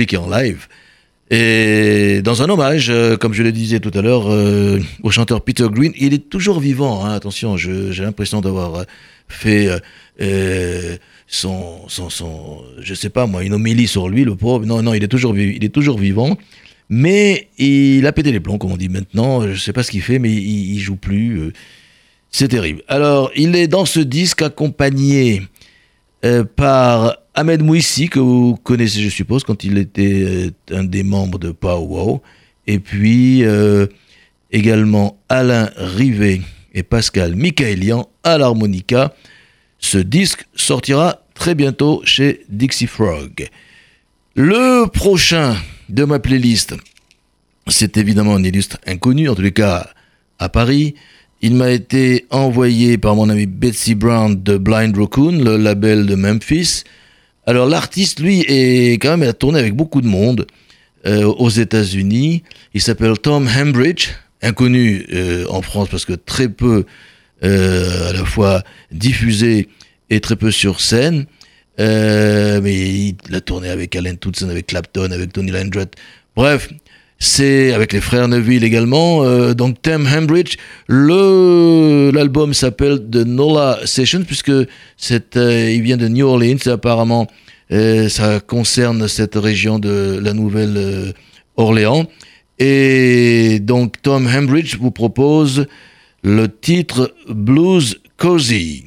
Public 0.07 0.13
et 0.13 0.17
en 0.17 0.29
live. 0.29 0.67
Et 1.29 2.21
dans 2.23 2.41
un 2.41 2.49
hommage, 2.49 2.89
euh, 2.89 3.17
comme 3.17 3.33
je 3.33 3.43
le 3.43 3.51
disais 3.51 3.79
tout 3.81 3.91
à 3.93 4.01
l'heure, 4.01 4.31
euh, 4.31 4.79
au 5.03 5.11
chanteur 5.11 5.41
Peter 5.41 5.67
Green, 5.69 5.91
il 5.97 6.13
est 6.13 6.29
toujours 6.29 6.61
vivant. 6.61 7.05
hein, 7.05 7.13
attention, 7.13 7.57
j'ai 7.57 8.01
l'impression 8.01 8.39
d'avoir 8.39 8.75
euh, 8.75 8.83
fait 9.27 9.69
son, 11.27 11.81
son, 11.89 12.09
son, 12.09 12.61
je 12.79 12.93
sais 12.93 13.09
pas 13.09 13.27
moi, 13.27 13.43
une 13.43 13.53
homélie 13.53 13.87
sur 13.87 14.07
lui, 14.07 14.23
le 14.23 14.35
pauvre. 14.35 14.65
Non, 14.65 14.81
non, 14.81 14.93
il 14.93 15.03
est 15.03 15.09
toujours, 15.09 15.37
il 15.37 15.63
est 15.63 15.73
toujours 15.73 15.99
vivant. 15.99 16.37
Mais 16.89 17.49
il 17.57 18.07
a 18.07 18.13
pété 18.13 18.31
les 18.31 18.39
plombs, 18.39 18.57
comme 18.57 18.71
on 18.71 18.77
dit 18.77 18.87
maintenant. 18.87 19.45
Je 19.45 19.59
sais 19.59 19.73
pas 19.73 19.83
ce 19.83 19.91
qu'il 19.91 20.01
fait, 20.01 20.19
mais 20.19 20.31
il, 20.31 20.75
il 20.75 20.79
joue 20.79 20.95
plus. 20.95 21.51
C'est 22.31 22.47
terrible. 22.47 22.81
Alors, 22.87 23.31
il 23.35 23.57
est 23.57 23.67
dans 23.67 23.83
ce 23.83 23.99
disque 23.99 24.41
accompagné 24.41 25.41
euh, 26.25 26.43
par 26.43 27.17
Ahmed 27.33 27.63
Mouissi, 27.63 28.09
que 28.09 28.19
vous 28.19 28.55
connaissez, 28.63 29.01
je 29.01 29.09
suppose, 29.09 29.43
quand 29.43 29.63
il 29.63 29.77
était 29.77 30.51
un 30.71 30.83
des 30.83 31.03
membres 31.03 31.39
de 31.39 31.51
Pow 31.51 32.21
Et 32.65 32.79
puis 32.79 33.43
également 34.51 35.19
Alain 35.29 35.69
Rivet 35.75 36.41
et 36.73 36.83
Pascal 36.83 37.35
Michaelian 37.35 38.09
à 38.23 38.37
l'harmonica. 38.37 39.13
Ce 39.79 39.97
disque 39.97 40.45
sortira 40.55 41.21
très 41.33 41.55
bientôt 41.55 42.01
chez 42.03 42.45
Dixie 42.49 42.87
Frog. 42.87 43.47
Le 44.35 44.85
prochain 44.87 45.55
de 45.89 46.03
ma 46.03 46.19
playlist, 46.19 46.75
c'est 47.67 47.97
évidemment 47.97 48.35
un 48.35 48.43
illustre 48.43 48.77
inconnu, 48.85 49.29
en 49.29 49.35
tous 49.35 49.41
les 49.41 49.51
cas 49.51 49.89
à 50.39 50.49
Paris. 50.49 50.95
Il 51.41 51.53
m'a 51.53 51.69
été 51.69 52.25
envoyé 52.31 52.97
par 52.97 53.15
mon 53.15 53.29
ami 53.29 53.45
Betsy 53.45 53.93
Brown 53.93 54.41
de 54.41 54.57
Blind 54.57 54.97
Raccoon, 54.97 55.43
le 55.43 55.57
label 55.57 56.07
de 56.07 56.15
Memphis. 56.15 56.83
Alors 57.45 57.67
l'artiste, 57.67 58.19
lui, 58.19 58.41
est 58.47 58.93
quand 58.93 59.17
même 59.17 59.29
à 59.29 59.33
tourné 59.33 59.59
avec 59.59 59.75
beaucoup 59.75 60.01
de 60.01 60.07
monde 60.07 60.47
euh, 61.05 61.25
aux 61.25 61.49
États-Unis. 61.49 62.43
Il 62.73 62.81
s'appelle 62.81 63.17
Tom 63.19 63.47
Hembridge, 63.47 64.09
inconnu 64.41 65.05
euh, 65.13 65.45
en 65.49 65.61
France 65.61 65.89
parce 65.89 66.05
que 66.05 66.13
très 66.13 66.49
peu 66.49 66.85
euh, 67.43 68.09
à 68.09 68.13
la 68.13 68.25
fois 68.25 68.63
diffusé 68.91 69.69
et 70.09 70.19
très 70.19 70.35
peu 70.35 70.51
sur 70.51 70.81
scène. 70.81 71.27
Euh, 71.79 72.59
mais 72.61 72.75
il 72.75 73.35
a 73.35 73.41
tourné 73.41 73.69
avec 73.69 73.95
Alan 73.95 74.15
Toutson, 74.15 74.49
avec 74.49 74.67
Clapton, 74.67 75.11
avec 75.11 75.33
Tony 75.33 75.51
Landreth. 75.51 75.93
Bref, 76.35 76.69
c'est 77.19 77.73
avec 77.73 77.93
les 77.93 78.01
frères 78.01 78.27
Neville 78.27 78.63
également. 78.63 79.23
Euh, 79.23 79.53
donc 79.53 79.81
Tim 79.81 80.05
Hembridge, 80.05 80.57
le 80.87 82.11
l'album 82.13 82.53
s'appelle 82.53 82.99
The 83.09 83.25
Nola 83.25 83.79
Sessions 83.85 84.23
puisque 84.23 84.51
c'est 84.97 85.35
euh, 85.35 85.71
il 85.71 85.81
vient 85.81 85.97
de 85.97 86.07
New 86.07 86.27
Orleans. 86.27 86.67
Apparemment, 86.67 87.27
euh, 87.71 88.07
ça 88.09 88.39
concerne 88.39 89.07
cette 89.07 89.35
région 89.35 89.79
de 89.79 90.19
la 90.21 90.33
Nouvelle 90.33 91.13
Orléans. 91.55 92.05
Et 92.59 93.59
donc 93.61 94.01
Tom 94.01 94.27
Hembridge 94.27 94.77
vous 94.79 94.91
propose 94.91 95.65
le 96.23 96.47
titre 96.47 97.13
Blues 97.29 97.99
Cozy. 98.17 98.85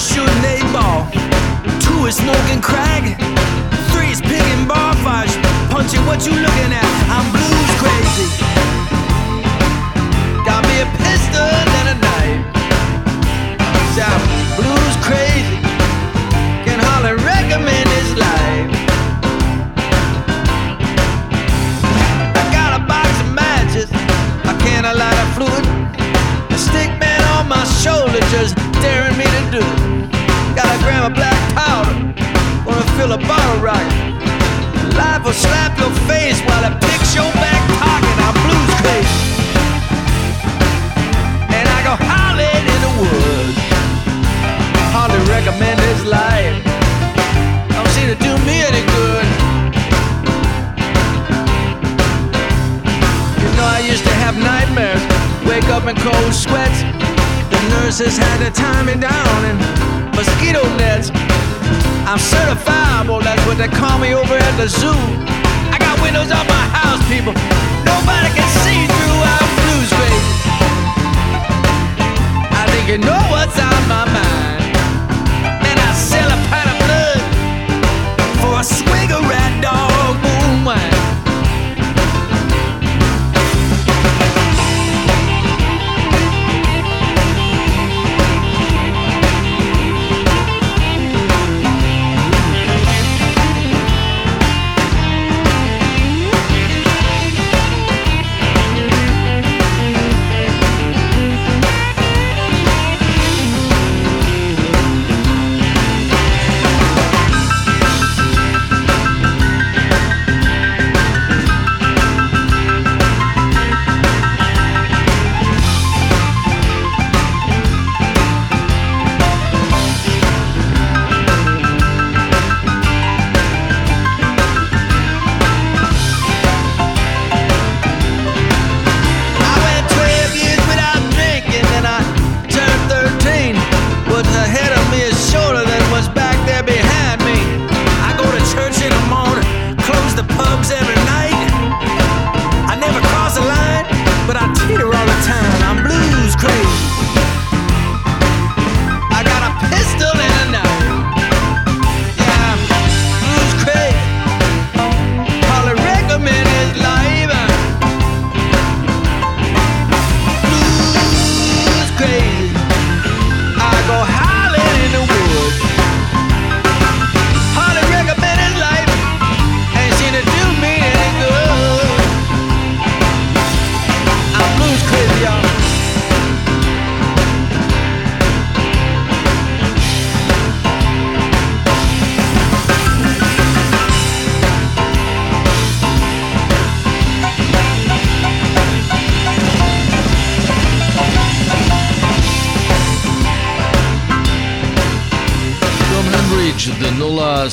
Is 0.00 0.29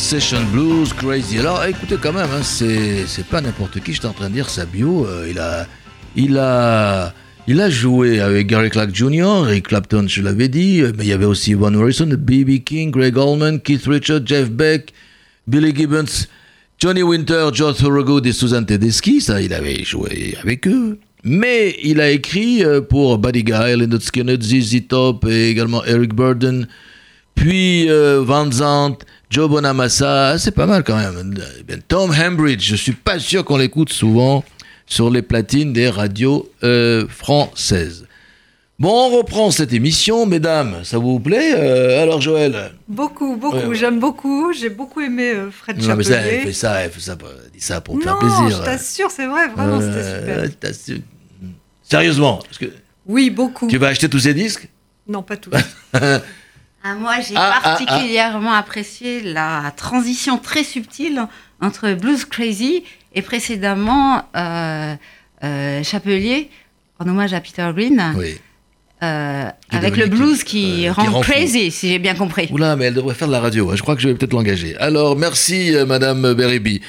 Session 0.07 0.41
Blues, 0.53 0.93
Crazy. 0.93 1.37
Alors 1.37 1.65
écoutez 1.65 1.97
quand 2.01 2.13
même, 2.13 2.29
hein, 2.31 2.41
c'est 2.41 3.25
pas 3.29 3.41
n'importe 3.41 3.81
qui, 3.81 3.91
j'étais 3.91 4.05
en 4.05 4.13
train 4.13 4.29
de 4.29 4.35
dire 4.35 4.49
sa 4.49 4.65
bio. 4.65 5.05
Euh, 5.05 5.27
il, 5.29 5.37
a, 5.37 5.67
il, 6.15 6.37
a, 6.37 7.13
il 7.45 7.59
a 7.59 7.69
joué 7.69 8.21
avec 8.21 8.47
Gary 8.47 8.69
Clark 8.69 8.95
Jr., 8.95 9.43
Eric 9.49 9.67
Clapton, 9.67 10.05
je 10.07 10.21
l'avais 10.21 10.47
dit, 10.47 10.81
mais 10.97 11.03
il 11.03 11.09
y 11.09 11.11
avait 11.11 11.25
aussi 11.25 11.55
Van 11.55 11.71
Morrison, 11.71 12.07
B.B. 12.07 12.63
King, 12.63 12.89
Greg 12.89 13.17
Allman, 13.17 13.59
Keith 13.59 13.85
Richards, 13.85 14.21
Jeff 14.25 14.49
Beck, 14.49 14.93
Billy 15.45 15.75
Gibbons, 15.75 16.27
Johnny 16.79 17.03
Winter, 17.03 17.49
George 17.51 17.75
Thorogood 17.75 18.25
et 18.25 18.31
Susan 18.31 18.63
Tedeschi. 18.63 19.19
Ça, 19.19 19.41
il 19.41 19.53
avait 19.53 19.83
joué 19.83 20.37
avec 20.41 20.69
eux. 20.69 20.99
Mais 21.25 21.75
il 21.83 21.99
a 21.99 22.09
écrit 22.11 22.63
euh, 22.63 22.79
pour 22.79 23.17
Buddy 23.17 23.43
Guy, 23.43 23.75
Leonard 23.75 24.01
Skinner, 24.01 24.37
ZZ 24.39 24.87
Top 24.87 25.25
et 25.27 25.49
également 25.49 25.83
Eric 25.83 26.13
Burden, 26.13 26.65
puis 27.37 27.89
euh, 27.89 28.21
Van 28.25 28.51
Zandt, 28.51 29.05
Joe 29.29 29.49
Bonamassa, 29.49 30.37
c'est 30.39 30.51
pas 30.51 30.65
mal 30.65 30.83
quand 30.83 30.97
même. 30.97 31.35
Tom 31.87 32.11
Hambridge, 32.11 32.67
je 32.67 32.75
suis 32.75 32.93
pas 32.93 33.19
sûr 33.19 33.45
qu'on 33.45 33.57
l'écoute 33.57 33.93
souvent 33.93 34.43
sur 34.87 35.09
les 35.09 35.21
platines 35.21 35.71
des 35.71 35.89
radios 35.89 36.49
euh, 36.63 37.07
françaises. 37.07 38.05
Bon, 38.79 38.89
on 38.89 39.17
reprend 39.17 39.49
cette 39.51 39.73
émission, 39.73 40.25
mesdames, 40.25 40.83
ça 40.83 40.97
vous 40.97 41.19
plaît 41.19 41.53
euh, 41.55 42.01
Alors 42.01 42.21
Joël? 42.21 42.71
Beaucoup, 42.87 43.35
beaucoup, 43.35 43.73
j'aime 43.73 43.99
beaucoup, 43.99 44.53
j'ai 44.53 44.69
beaucoup 44.69 45.01
aimé 45.01 45.33
euh, 45.33 45.51
Fred 45.51 45.81
Non 45.81 45.95
mais 45.95 46.03
ça, 46.03 46.17
elle 46.17 46.41
fait 46.41 46.53
ça, 46.53 46.81
elle 46.81 46.91
fait 46.91 46.99
ça, 46.99 47.15
dit 47.53 47.59
ça 47.59 47.81
pour 47.81 47.95
me 47.95 48.01
faire 48.01 48.17
plaisir. 48.17 48.39
Non, 48.41 48.49
je 48.49 48.63
t'assure, 48.63 49.11
c'est 49.11 49.27
vrai, 49.27 49.47
vraiment, 49.47 49.79
c'était 49.79 50.73
super. 50.73 51.01
Sérieusement 51.83 52.39
parce 52.43 52.57
que 52.57 52.65
Oui, 53.05 53.29
beaucoup. 53.29 53.67
Tu 53.67 53.77
vas 53.77 53.87
acheter 53.87 54.09
tous 54.09 54.19
ces 54.19 54.33
disques? 54.33 54.69
Non, 55.07 55.23
pas 55.23 55.37
tous. 55.37 55.51
Ah, 56.83 56.95
moi, 56.95 57.19
j'ai 57.19 57.35
ah, 57.35 57.55
ah, 57.55 57.61
particulièrement 57.61 58.53
apprécié 58.53 59.21
la 59.21 59.73
transition 59.75 60.37
très 60.37 60.63
subtile 60.63 61.27
entre 61.61 61.93
Blues 61.93 62.25
Crazy 62.25 62.83
et 63.13 63.21
précédemment 63.21 64.23
euh, 64.35 64.95
euh, 65.43 65.83
Chapelier, 65.83 66.49
en 66.99 67.07
hommage 67.07 67.33
à 67.33 67.41
Peter 67.41 67.67
Green. 67.73 68.01
Euh, 69.03 69.49
avec 69.69 69.95
le 69.95 70.07
blues 70.07 70.43
qui, 70.43 70.89
rend, 70.89 71.21
crazy, 71.21 71.69
si 71.69 71.89
j'ai 71.89 71.99
bien 71.99 72.15
compris. 72.15 72.47
Oula, 72.51 72.75
mais 72.75 72.85
elle 72.85 72.95
devrait 72.95 73.13
faire 73.13 73.27
de 73.27 73.33
la 73.33 73.39
radio. 73.39 73.69
Hein. 73.69 73.75
Je 73.75 73.81
crois 73.83 73.95
que 73.95 74.01
je 74.01 74.07
vais 74.09 74.15
peut-être 74.15 74.33
l'engager. 74.33 74.75
Alors, 74.77 75.15
merci, 75.15 75.73
Madame 75.85 76.33
Beribi. 76.33 76.81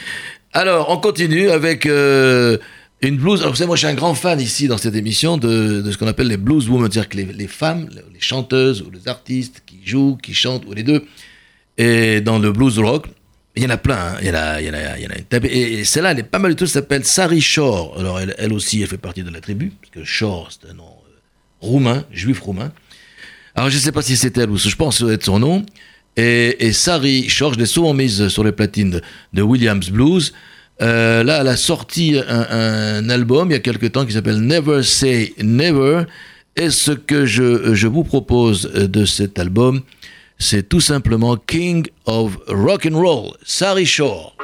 Alors, 0.52 0.88
on 0.90 0.96
continue 0.96 1.50
avec 1.50 1.86
une 1.86 3.16
blues. 3.16 3.40
Alors, 3.40 3.52
vous 3.52 3.56
savez, 3.56 3.66
moi, 3.66 3.76
je 3.76 3.80
suis 3.80 3.88
un 3.88 3.94
grand 3.94 4.14
fan 4.14 4.40
ici 4.40 4.68
dans 4.68 4.78
cette 4.78 4.94
émission 4.94 5.36
de, 5.36 5.82
de 5.82 5.92
ce 5.92 5.98
qu'on 5.98 6.06
appelle 6.06 6.28
les 6.28 6.36
blues 6.36 6.68
women, 6.68 6.90
c'est-à-dire 6.90 7.08
que 7.08 7.16
les, 7.18 7.24
les, 7.26 7.46
femmes, 7.46 7.88
les 8.12 8.20
chanteuses 8.20 8.82
ou 8.82 8.90
les 8.90 9.06
artistes 9.06 9.62
jouent, 9.88 10.18
qui 10.22 10.34
chantent, 10.34 10.64
ou 10.66 10.74
les 10.74 10.82
deux, 10.82 11.04
et 11.78 12.20
dans 12.20 12.38
le 12.38 12.52
blues 12.52 12.78
rock, 12.78 13.06
il 13.58 13.62
y 13.62 13.66
en 13.66 13.70
a 13.70 13.76
plein. 13.76 13.96
Hein. 13.96 14.16
Il, 14.20 14.28
y 14.28 14.30
en 14.30 14.34
a, 14.34 14.60
il, 14.60 14.66
y 14.66 14.70
en 14.70 14.74
a, 14.74 14.98
il 14.98 15.04
y 15.04 15.06
en 15.06 15.10
a 15.10 15.46
Et, 15.46 15.84
celle-là, 15.84 16.12
elle 16.12 16.20
est 16.20 16.22
pas 16.24 16.38
mal 16.38 16.52
du 16.52 16.56
tout. 16.56 16.64
Elle 16.64 16.70
s'appelle 16.70 17.04
Sari 17.04 17.40
Shore. 17.40 17.96
Alors, 17.98 18.20
elle, 18.20 18.34
elle, 18.38 18.52
aussi, 18.52 18.82
elle 18.82 18.88
fait 18.88 18.98
partie 18.98 19.22
de 19.22 19.30
la 19.30 19.40
tribu, 19.40 19.72
parce 19.80 19.90
que 19.90 20.04
Shore, 20.04 20.50
c'est 20.50 20.70
un 20.70 20.74
nom 20.74 20.84
euh, 20.84 21.18
roumain, 21.60 22.04
juif 22.12 22.40
roumain. 22.40 22.72
Alors, 23.54 23.70
je 23.70 23.76
ne 23.76 23.80
sais 23.80 23.92
pas 23.92 24.02
si 24.02 24.16
c'est 24.16 24.36
elle 24.38 24.50
ou 24.50 24.58
je 24.58 24.74
pense 24.76 25.02
être 25.02 25.24
son 25.24 25.40
nom. 25.40 25.64
Et, 26.16 26.66
et 26.66 26.72
Sari 26.72 27.28
Shore, 27.28 27.54
je 27.54 27.58
l'ai 27.58 27.66
souvent 27.66 27.94
mise 27.94 28.28
sur 28.28 28.44
les 28.44 28.52
platines 28.52 29.00
de, 29.32 29.42
Williams 29.42 29.90
Blues. 29.90 30.32
Euh, 30.80 31.24
là, 31.24 31.40
elle 31.40 31.48
a 31.48 31.56
sorti 31.56 32.20
un, 32.28 33.08
album 33.08 33.50
il 33.50 33.54
y 33.54 33.56
a 33.56 33.60
quelque 33.60 33.86
temps 33.86 34.06
qui 34.06 34.12
s'appelle 34.12 34.40
Never 34.40 34.84
Say 34.84 35.34
Never. 35.42 36.04
Et 36.60 36.70
ce 36.70 36.90
que 36.90 37.24
je, 37.24 37.86
vous 37.86 38.02
propose 38.02 38.62
de 38.62 39.04
cet 39.04 39.38
album, 39.38 39.82
c'est 40.38 40.68
tout 40.68 40.80
simplement 40.80 41.36
King 41.36 41.86
of 42.04 42.36
Rock 42.48 42.88
and 42.90 42.98
Roll, 42.98 43.30
Sari 43.44 43.86
Shore. 43.86 44.36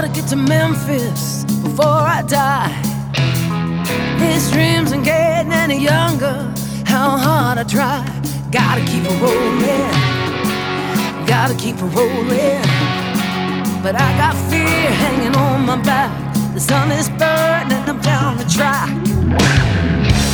To 0.00 0.08
get 0.08 0.26
to 0.28 0.36
Memphis 0.36 1.44
before 1.62 2.02
I 2.16 2.22
die. 2.22 2.72
His 4.18 4.50
dreams 4.50 4.92
ain't 4.92 5.04
getting 5.04 5.52
any 5.52 5.78
younger. 5.78 6.52
How 6.86 7.16
hard 7.16 7.58
I 7.58 7.64
try, 7.64 8.00
gotta 8.50 8.80
keep 8.80 9.04
it 9.04 9.16
rolling, 9.20 9.92
gotta 11.26 11.54
keep 11.54 11.76
it 11.76 11.90
rolling. 11.98 12.62
But 13.82 13.94
I 13.96 14.08
got 14.16 14.34
fear 14.50 14.90
hanging 15.02 15.36
on 15.36 15.66
my 15.66 15.76
back. 15.82 16.10
The 16.54 16.60
sun 16.60 16.90
is 16.92 17.08
burning, 17.10 17.82
I'm 17.90 18.00
down 18.00 18.38
the 18.38 18.44
track. 18.44 18.90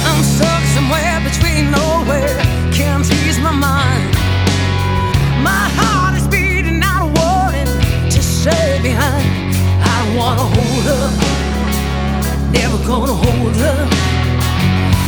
I'm 0.09 0.21
stuck 0.35 0.63
somewhere 0.77 1.21
between 1.29 1.71
nowhere, 1.71 2.37
can't 2.73 3.05
ease 3.21 3.39
my 3.41 3.53
mind. 3.53 4.15
My 5.43 5.65
heart 5.79 6.15
is 6.17 6.27
beating 6.29 6.81
out 6.83 7.03
a 7.09 7.11
warning 7.19 7.71
to 8.11 8.23
stay 8.23 8.81
behind 8.83 9.28
wanna 10.17 10.43
hold 10.43 10.85
her, 10.91 11.07
never 12.53 12.79
gonna 12.87 13.13
hold 13.13 13.57
her. 13.57 13.89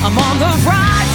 I'm 0.03 0.17
on 0.19 0.39
the 0.39 0.51
right 0.67 1.10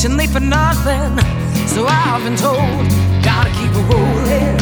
patiently 0.00 0.26
for 0.26 0.40
nothing. 0.40 1.18
So 1.68 1.86
I've 1.86 2.24
been 2.24 2.34
told, 2.34 2.56
gotta 3.22 3.50
keep 3.50 3.70
it 3.70 3.86
rolling, 3.92 4.56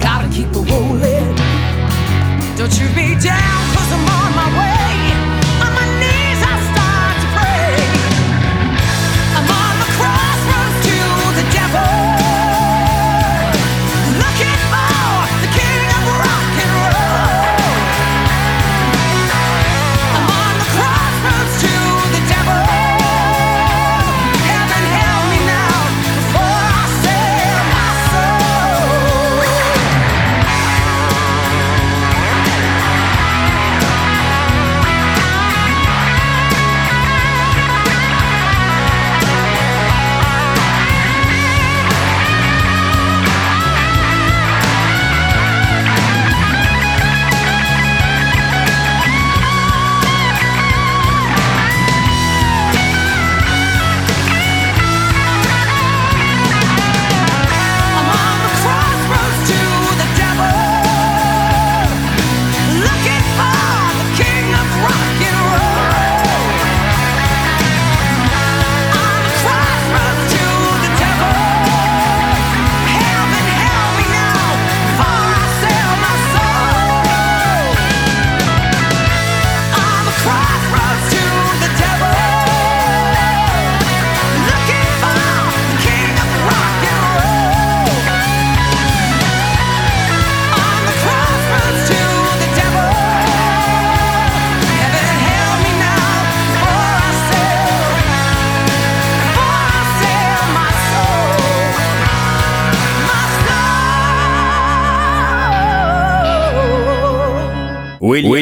gotta 0.00 0.28
keep 0.30 0.48
it 0.48 0.70
rolling. 0.70 1.36
Don't 2.56 2.72
you 2.80 2.88
be 2.94 3.20
down, 3.20 3.60
cause 3.74 3.92
I'm 3.92 4.08
on 4.08 4.34
my 4.34 4.58
way. 4.58 4.77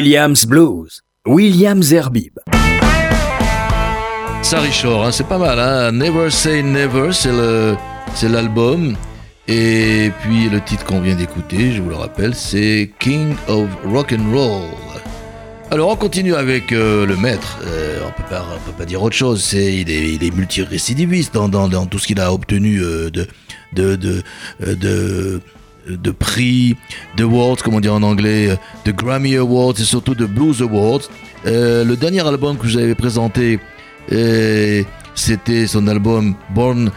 Williams 0.07 0.45
Blues. 0.45 1.01
Williams 1.25 1.87
Zerbib. 1.87 2.39
Sarah 4.41 4.71
Shore, 4.71 5.03
hein, 5.03 5.11
c'est 5.11 5.27
pas 5.27 5.37
mal. 5.37 5.59
Hein 5.59 5.91
Never 5.91 6.29
Say 6.29 6.63
Never, 6.63 7.11
c'est 7.11 8.29
l'album. 8.29 8.95
Et 9.49 10.13
puis 10.21 10.47
le 10.47 10.61
titre 10.61 10.85
qu'on 10.85 11.01
vient 11.01 11.15
d'écouter, 11.15 11.73
je 11.73 11.81
vous 11.81 11.89
le 11.89 11.97
rappelle, 11.97 12.33
c'est 12.35 12.89
King 12.99 13.35
of 13.49 13.67
Rock 13.83 14.13
and 14.17 14.31
Roll. 14.33 14.69
Alors 15.71 15.89
on 15.89 15.97
continue 15.97 16.35
avec 16.35 16.71
euh, 16.71 17.05
le 17.05 17.17
maître. 17.17 17.57
Euh, 17.65 17.99
on 18.07 18.11
peut 18.13 18.29
pas, 18.29 18.45
on 18.55 18.65
peut 18.65 18.77
pas 18.77 18.85
dire 18.85 19.03
autre 19.03 19.17
chose. 19.17 19.43
C'est 19.43 19.75
il 19.75 19.91
est, 19.91 20.13
il 20.13 20.23
est 20.23 20.33
multirécidiviste 20.33 21.33
dans, 21.33 21.49
dans, 21.49 21.85
tout 21.85 21.99
ce 21.99 22.07
qu'il 22.07 22.21
a 22.21 22.31
obtenu 22.31 22.81
euh, 22.81 23.09
de 23.09 23.27
de 25.89 26.11
prix, 26.11 26.75
de 27.15 27.23
awards, 27.23 27.57
comment 27.63 27.79
dire 27.79 27.93
en 27.93 28.03
anglais, 28.03 28.57
de 28.85 28.91
Grammy 28.91 29.35
Awards 29.35 29.73
et 29.79 29.83
surtout 29.83 30.15
de 30.15 30.25
Blues 30.25 30.61
Awards. 30.61 31.09
le 31.45 31.95
dernier 31.95 32.25
album 32.27 32.57
que 32.57 32.67
je 32.67 32.77
vous 32.77 32.83
avais 32.83 32.95
présenté, 32.95 33.59
c'était 35.15 35.67
son 35.67 35.87
album 35.87 36.35
Born 36.53 36.91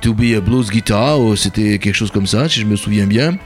to 0.00 0.14
be 0.14 0.34
a 0.36 0.40
Blues 0.40 0.70
Guitar, 0.70 1.18
c'était 1.36 1.78
quelque 1.78 1.94
chose 1.94 2.10
comme 2.10 2.26
ça, 2.26 2.48
si 2.48 2.60
je 2.60 2.66
me 2.66 2.76
souviens 2.76 3.06
bien. 3.06 3.36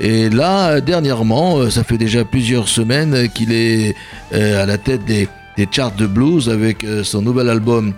Et 0.00 0.30
là, 0.30 0.80
dernièrement, 0.80 1.58
euh, 1.58 1.70
ça 1.70 1.82
fait 1.82 1.98
déjà 1.98 2.24
plusieurs 2.24 2.68
semaines 2.68 3.28
qu'il 3.30 3.52
est 3.52 3.96
euh, 4.32 4.62
à 4.62 4.66
la 4.66 4.78
tête 4.78 5.04
des, 5.04 5.28
charts 5.72 5.96
de 5.96 6.06
blues 6.06 6.48
avec 6.48 6.84
euh, 6.84 7.02
son 7.02 7.20
nouvel 7.20 7.48
album 7.48 7.92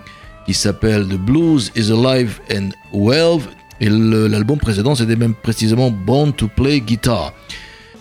qui 0.47 0.53
s'appelle 0.55 1.07
The 1.07 1.17
Blues 1.17 1.71
is 1.75 1.91
Alive 1.91 2.39
and 2.51 2.69
Well. 2.91 3.41
Et 3.81 3.89
l'album 3.89 4.59
précédent, 4.59 4.95
c'était 4.95 5.15
même 5.15 5.33
précisément 5.33 5.91
Born 5.91 6.31
to 6.33 6.47
Play 6.47 6.79
Guitar. 6.79 7.33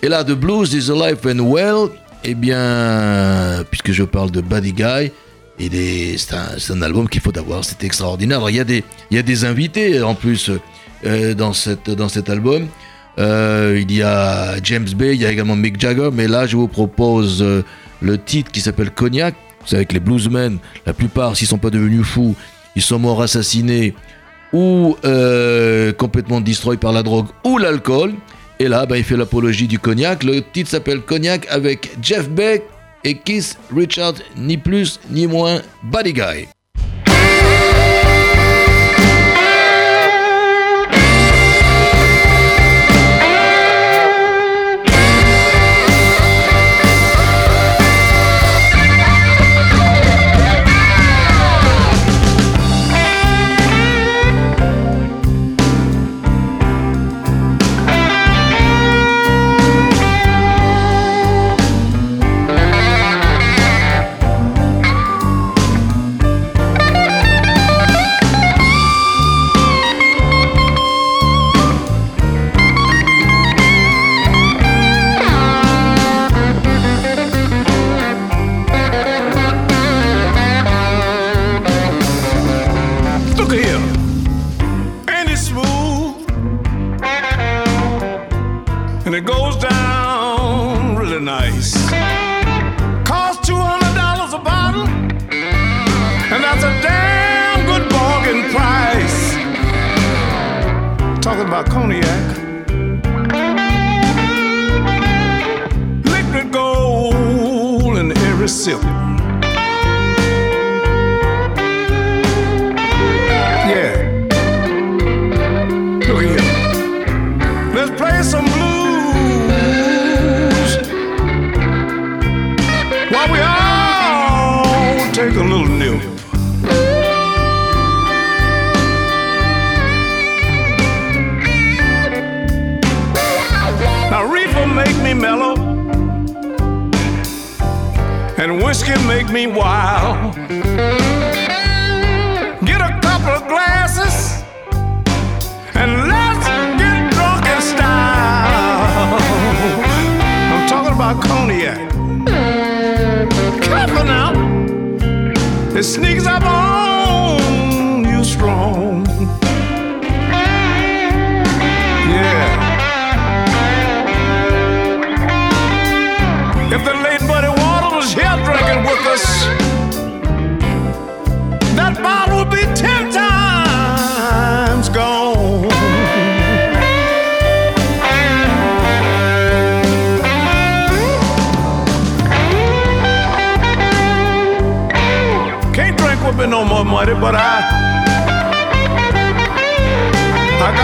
Et 0.03 0.09
là, 0.09 0.23
The 0.23 0.33
Blues 0.33 0.73
is 0.75 0.91
Alive 0.91 1.19
and 1.27 1.41
Well, 1.41 1.89
eh 2.23 2.35
bien, 2.35 3.65
puisque 3.71 3.91
je 3.91 4.05
parle 4.05 4.31
de 4.31 4.43
Buddy 4.43 4.75
Guy, 4.75 5.11
c'est 5.59 6.73
un, 6.73 6.83
album 6.83 7.09
qu'il 7.09 7.21
faut 7.21 7.37
avoir, 7.37 7.65
c'est 7.65 7.83
extraordinaire. 7.83 8.43
il 8.49 8.57
y, 8.57 8.61
a 8.61 8.65
des, 8.65 8.85
il 9.11 9.17
y 9.17 9.21
a 9.21 9.23
des 9.23 9.45
invités 9.45 10.03
en 10.03 10.15
plus 10.15 10.51
dans, 11.37 11.53
cette, 11.55 11.91
dans 11.91 12.09
cet 12.09 12.31
album. 12.31 12.69
Euh, 13.19 13.79
il 13.81 13.93
y 13.95 14.03
a 14.03 14.63
James 14.63 14.89
Bay, 14.97 15.15
il 15.15 15.21
y 15.21 15.27
a 15.27 15.31
également 15.31 15.57
Mick 15.57 15.81
Jagger, 15.81 16.11
mais 16.13 16.29
là 16.29 16.47
je 16.47 16.57
vous 16.57 16.69
propose 16.69 17.43
euh, 17.43 17.63
le 18.01 18.17
titre 18.17 18.51
qui 18.51 18.61
s'appelle 18.61 18.91
Cognac. 18.91 19.35
C'est 19.67 19.77
avec 19.77 19.93
les 19.93 20.01
bluesmen, 20.01 20.59
la 20.87 20.95
plupart, 20.95 21.37
s'ils 21.37 21.47
sont 21.47 21.59
pas 21.59 21.69
devenus 21.69 22.07
fous, 22.07 22.35
ils 22.77 22.83
sont 22.83 22.99
morts 22.99 23.21
assassinés 23.21 23.95
ou 24.53 24.97
euh, 25.05 25.93
complètement 25.93 26.41
destroyés 26.41 26.79
par 26.79 26.93
la 26.93 27.03
drogue 27.03 27.27
ou 27.45 27.59
l'alcool. 27.59 28.15
Et 28.59 28.69
là, 28.69 28.85
bah, 28.85 28.99
il 28.99 29.05
fait 29.05 29.17
l'apologie 29.17 29.67
du 29.67 29.79
cognac. 29.79 30.23
Le 30.23 30.43
titre 30.43 30.71
s'appelle 30.71 31.01
Cognac 31.01 31.47
avec 31.49 31.97
Jeff 32.03 32.29
Beck 32.29 32.65
et 33.05 33.17
Keith 33.17 33.59
Richard, 33.75 34.15
ni 34.37 34.59
plus 34.59 35.01
ni 35.11 35.27
moins, 35.27 35.63
Buddy 35.83 36.13
Guy. 36.13 36.60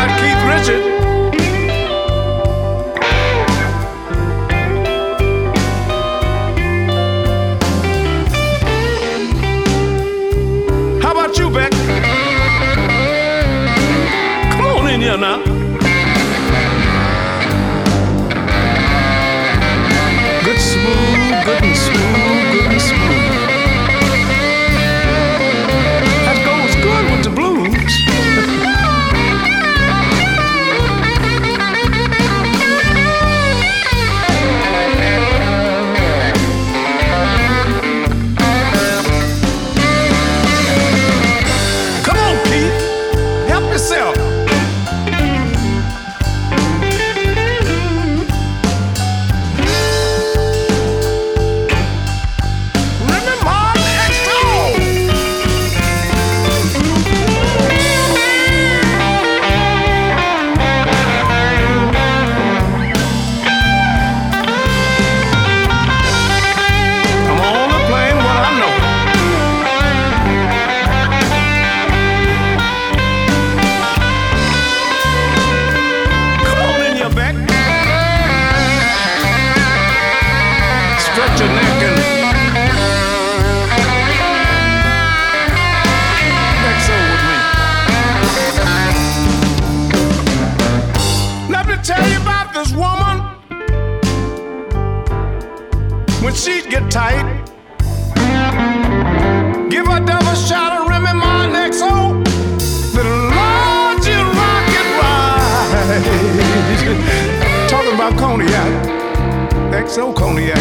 Keith 0.09 0.45
Richard. 0.45 0.96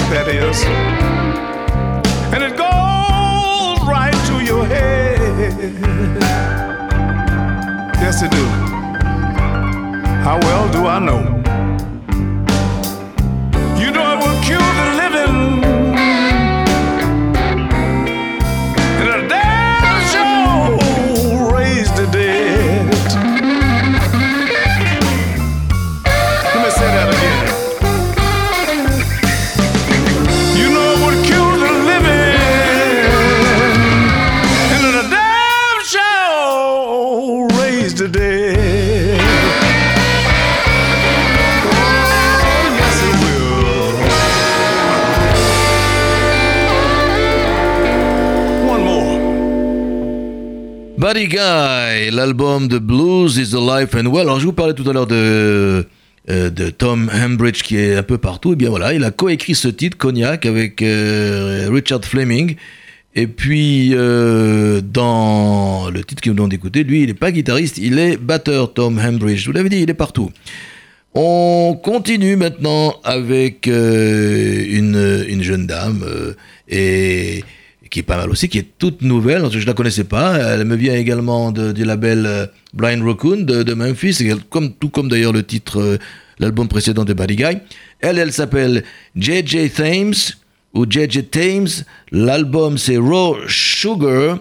That 0.09 0.27
is, 0.27 0.63
and 2.33 2.43
it 2.43 2.55
goes 2.57 3.87
right 3.87 4.15
to 4.27 4.43
your 4.43 4.65
head. 4.65 5.73
Yes, 8.01 8.21
it 8.21 8.31
do. 8.31 8.45
How 10.23 10.39
well 10.39 10.71
do 10.71 10.85
I 10.85 10.99
know? 10.99 11.34
Buddy 51.05 51.27
Guy, 51.27 52.09
l'album 52.09 52.67
de 52.67 52.79
Blues 52.79 53.37
is 53.37 53.51
the 53.51 53.61
Life 53.61 53.93
and 53.93 54.07
Well. 54.07 54.21
Alors, 54.21 54.39
je 54.39 54.45
vous 54.47 54.53
parlais 54.53 54.73
tout 54.73 54.89
à 54.89 54.91
l'heure 54.91 55.05
de, 55.05 55.85
euh, 56.31 56.49
de 56.49 56.71
Tom 56.71 57.11
Hambridge 57.13 57.61
qui 57.61 57.77
est 57.77 57.95
un 57.95 58.01
peu 58.01 58.17
partout. 58.17 58.53
Et 58.53 58.55
bien 58.55 58.71
voilà, 58.71 58.91
il 58.91 59.03
a 59.03 59.11
coécrit 59.11 59.53
ce 59.53 59.67
titre, 59.67 59.97
Cognac, 59.97 60.47
avec 60.47 60.81
euh, 60.81 61.69
Richard 61.71 62.03
Fleming. 62.03 62.55
Et 63.13 63.27
puis, 63.27 63.91
euh, 63.93 64.81
dans 64.81 65.91
le 65.91 66.03
titre 66.03 66.23
que 66.23 66.29
nous 66.31 66.37
venons 66.37 66.47
d'écouter, 66.47 66.83
lui, 66.83 67.03
il 67.03 67.07
n'est 67.09 67.13
pas 67.13 67.31
guitariste, 67.31 67.77
il 67.77 67.99
est 67.99 68.17
batteur, 68.17 68.73
Tom 68.73 68.97
Hambridge. 68.97 69.41
Je 69.41 69.45
vous 69.45 69.51
l'avais 69.51 69.69
dit, 69.69 69.81
il 69.81 69.89
est 69.91 69.93
partout. 69.93 70.31
On 71.13 71.79
continue 71.83 72.35
maintenant 72.35 72.95
avec 73.03 73.67
une, 73.67 75.23
une 75.29 75.43
jeune 75.43 75.67
dame 75.67 76.03
et 76.67 77.43
qui 77.95 78.01
est 78.01 78.03
pas 78.03 78.17
mal 78.17 78.29
aussi, 78.29 78.49
qui 78.49 78.57
est 78.57 78.67
toute 78.77 79.01
nouvelle. 79.03 79.41
parce 79.41 79.53
que 79.53 79.59
Je 79.61 79.65
la 79.65 79.73
connaissais 79.73 80.03
pas. 80.03 80.35
Elle 80.37 80.65
me 80.65 80.75
vient 80.75 80.95
également 80.95 81.53
du 81.53 81.85
label 81.85 82.25
euh, 82.25 82.45
Blind 82.73 83.01
Raccoon 83.01 83.43
de, 83.45 83.73
Memphis, 83.73 84.19
comme 84.49 84.73
tout 84.73 84.89
comme 84.89 85.07
d'ailleurs 85.07 85.31
le 85.31 85.43
titre, 85.43 85.79
euh, 85.79 85.97
l'album 86.37 86.67
précédent 86.67 87.05
de 87.05 87.13
Buddy 87.13 87.37
Guy. 87.37 87.57
Elle, 88.01 88.19
elle 88.19 88.33
s'appelle 88.33 88.83
JJ 89.15 89.71
Thames 89.73 90.13
ou 90.73 90.85
JJ 90.85 91.29
Thames. 91.31 91.69
L'album 92.11 92.77
c'est 92.77 92.97
Raw 92.97 93.37
Sugar. 93.47 94.39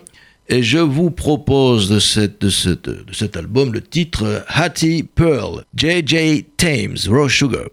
Et 0.48 0.64
je 0.64 0.78
vous 0.78 1.10
propose 1.12 1.88
de, 1.88 2.00
cette, 2.00 2.40
de, 2.42 2.50
cette- 2.50 2.88
de 2.88 3.12
cet 3.14 3.36
album 3.36 3.72
le 3.72 3.80
titre 3.80 4.24
euh, 4.24 4.40
Hattie 4.48 5.04
Pearl, 5.14 5.62
JJ 5.76 6.44
Thames, 6.56 6.96
Raw 7.08 7.28
Sugar. 7.28 7.66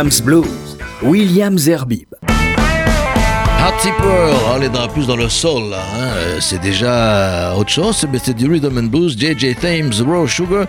Williams 0.00 0.22
Blues, 0.22 0.78
Williams 1.02 1.68
Herbib. 1.68 2.08
Heart 2.26 3.82
Tipper, 3.82 4.32
on 4.48 4.62
est 4.62 4.70
dans, 4.70 4.88
plus 4.88 5.06
dans 5.06 5.16
le 5.16 5.28
soul, 5.28 5.68
là, 5.68 5.82
hein. 5.94 6.08
Euh, 6.16 6.38
c'est 6.40 6.58
déjà 6.58 7.54
autre 7.54 7.68
chose, 7.68 8.06
mais 8.10 8.18
c'est 8.18 8.32
du 8.32 8.50
rhythm 8.50 8.78
and 8.78 8.84
blues, 8.84 9.14
JJ 9.14 9.56
Thames, 9.60 9.92
Raw 10.08 10.26
Sugar. 10.26 10.64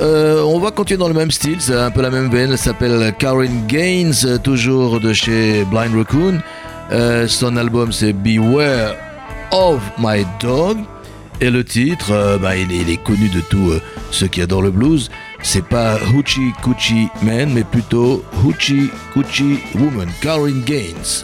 Euh, 0.00 0.42
on 0.42 0.58
va 0.58 0.72
continuer 0.72 0.98
dans 0.98 1.06
le 1.06 1.14
même 1.14 1.30
style, 1.30 1.58
c'est 1.60 1.76
un 1.76 1.92
peu 1.92 2.02
la 2.02 2.10
même 2.10 2.28
veine, 2.28 2.50
elle 2.50 2.58
s'appelle 2.58 3.14
Karen 3.20 3.68
Gaines, 3.68 4.14
euh, 4.24 4.36
toujours 4.36 4.98
de 4.98 5.12
chez 5.12 5.64
Blind 5.70 5.94
Raccoon. 5.94 6.40
Son 7.28 7.56
album 7.56 7.92
c'est 7.92 8.14
Beware 8.14 8.96
of 9.52 9.80
My 9.96 10.26
Dog. 10.40 10.78
Et 11.40 11.50
le 11.50 11.62
titre, 11.62 12.38
bah, 12.42 12.56
il, 12.56 12.72
est, 12.72 12.96
connu 12.96 13.28
de 13.28 13.42
tous 13.42 13.74
ceux 14.10 14.26
qui 14.26 14.42
adorent 14.42 14.62
le 14.62 14.70
blues. 14.72 15.08
C'est 15.48 15.62
pas 15.64 15.96
Hoochie 16.12 16.52
Coochie 16.60 17.08
Man, 17.22 17.52
mais 17.54 17.62
plutôt 17.62 18.24
Hoochie 18.44 18.90
Coochie 19.14 19.60
Woman, 19.76 20.08
Karen 20.20 20.60
Gaines. 20.64 21.22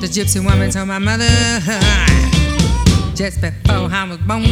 The 0.00 0.06
gypsy 0.12 0.44
woman 0.44 0.70
told 0.70 0.86
my 0.88 0.98
mother 0.98 1.24
just 3.16 3.40
before 3.40 3.88
I 3.90 4.06
was 4.06 4.18
born. 4.18 4.42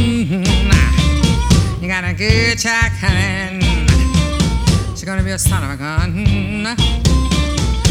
You 1.82 1.88
got 1.88 2.04
a 2.04 2.14
good 2.14 2.58
child 2.58 2.92
coming. 2.98 3.61
Gonna 5.12 5.24
be 5.24 5.32
a 5.32 5.38
son 5.38 5.62
of 5.62 5.70
a 5.72 5.76
gun. 5.76 6.74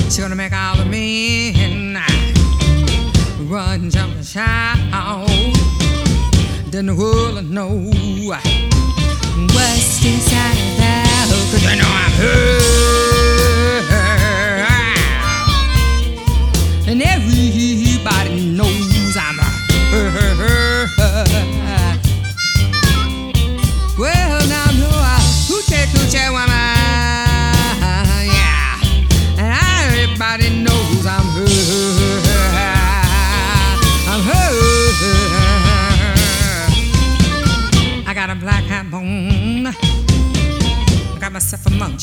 She's 0.05 0.17
gonna 0.17 0.35
make 0.35 0.53
all 0.53 0.75
the 0.75 0.85
men 0.85 1.95
run, 3.47 3.91
jump, 3.91 4.15
and 4.15 4.25
shout. 4.25 5.29
Then 6.71 6.87
the 6.87 6.95
world 6.95 7.35
will 7.35 7.43
know 7.43 7.69
what's 8.25 10.03
inside 10.03 10.57
of 10.57 10.77
that. 10.79 11.27
Cause 11.51 11.63
you 11.63 11.75
know 11.75 11.85
I'm 11.85 12.11
hurt. 12.13 13.00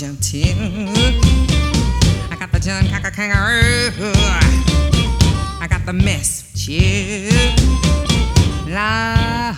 Myself 0.00 0.20
a. 0.20 0.88
I 2.30 2.36
got 2.38 2.52
the 2.52 2.60
John 2.60 2.86
Cocker 2.88 3.10
kangaroo. 3.10 3.90
I 5.60 5.66
got 5.68 5.84
the 5.86 5.92
mess 5.92 6.52
chip. 6.54 7.32
Lord 8.66 9.56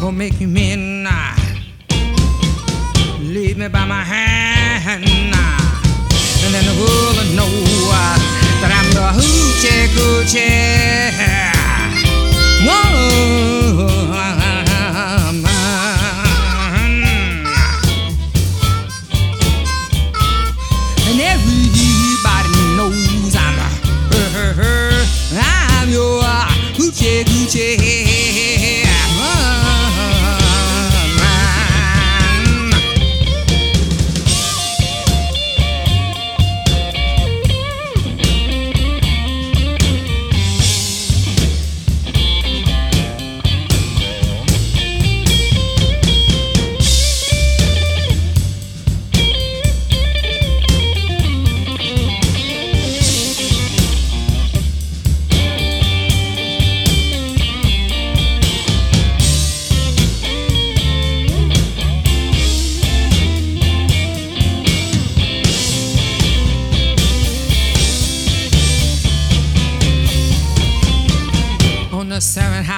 gonna 0.00 0.16
make 0.16 0.40
you 0.40 0.48
uh, 1.06 1.36
lead 3.20 3.58
me 3.58 3.68
by 3.68 3.84
my 3.84 4.02
hand 4.02 5.04
and 6.44 6.54
then 6.54 6.64
the 6.64 6.80
world 6.80 7.16
will 7.16 7.32
know 7.36 7.52
uh, 7.92 8.16
that 8.62 8.72
I'm 8.72 8.88
the 8.94 9.20
hoochie 9.20 9.88
coochie 9.94 11.33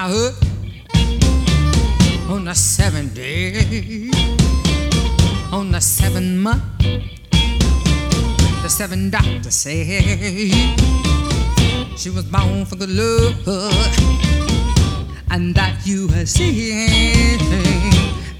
hour, 0.06 0.30
on 2.30 2.44
the 2.44 2.54
seventh 2.54 3.14
day, 3.14 4.10
on 5.52 5.72
the 5.72 5.80
seventh 5.80 6.38
month, 6.38 6.62
the 8.62 8.68
seven 8.68 9.10
doctors 9.10 9.54
say 9.54 10.00
she 11.96 12.10
was 12.10 12.24
born 12.24 12.64
for 12.66 12.76
good 12.76 12.90
love, 12.90 13.48
and 15.30 15.54
that 15.56 15.76
you 15.84 16.06
have 16.08 16.28
seen 16.28 17.38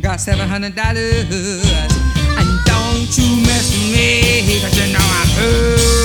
got 0.00 0.20
seven 0.20 0.48
hundred 0.48 0.76
dollars, 0.76 1.26
and 2.38 2.48
don't 2.64 3.10
you 3.18 3.42
mess 3.42 3.72
with 3.72 3.90
me, 3.92 4.60
cause 4.60 4.78
you 4.78 4.92
know 4.92 5.00
I'm 5.00 5.28
hurt. 5.40 5.95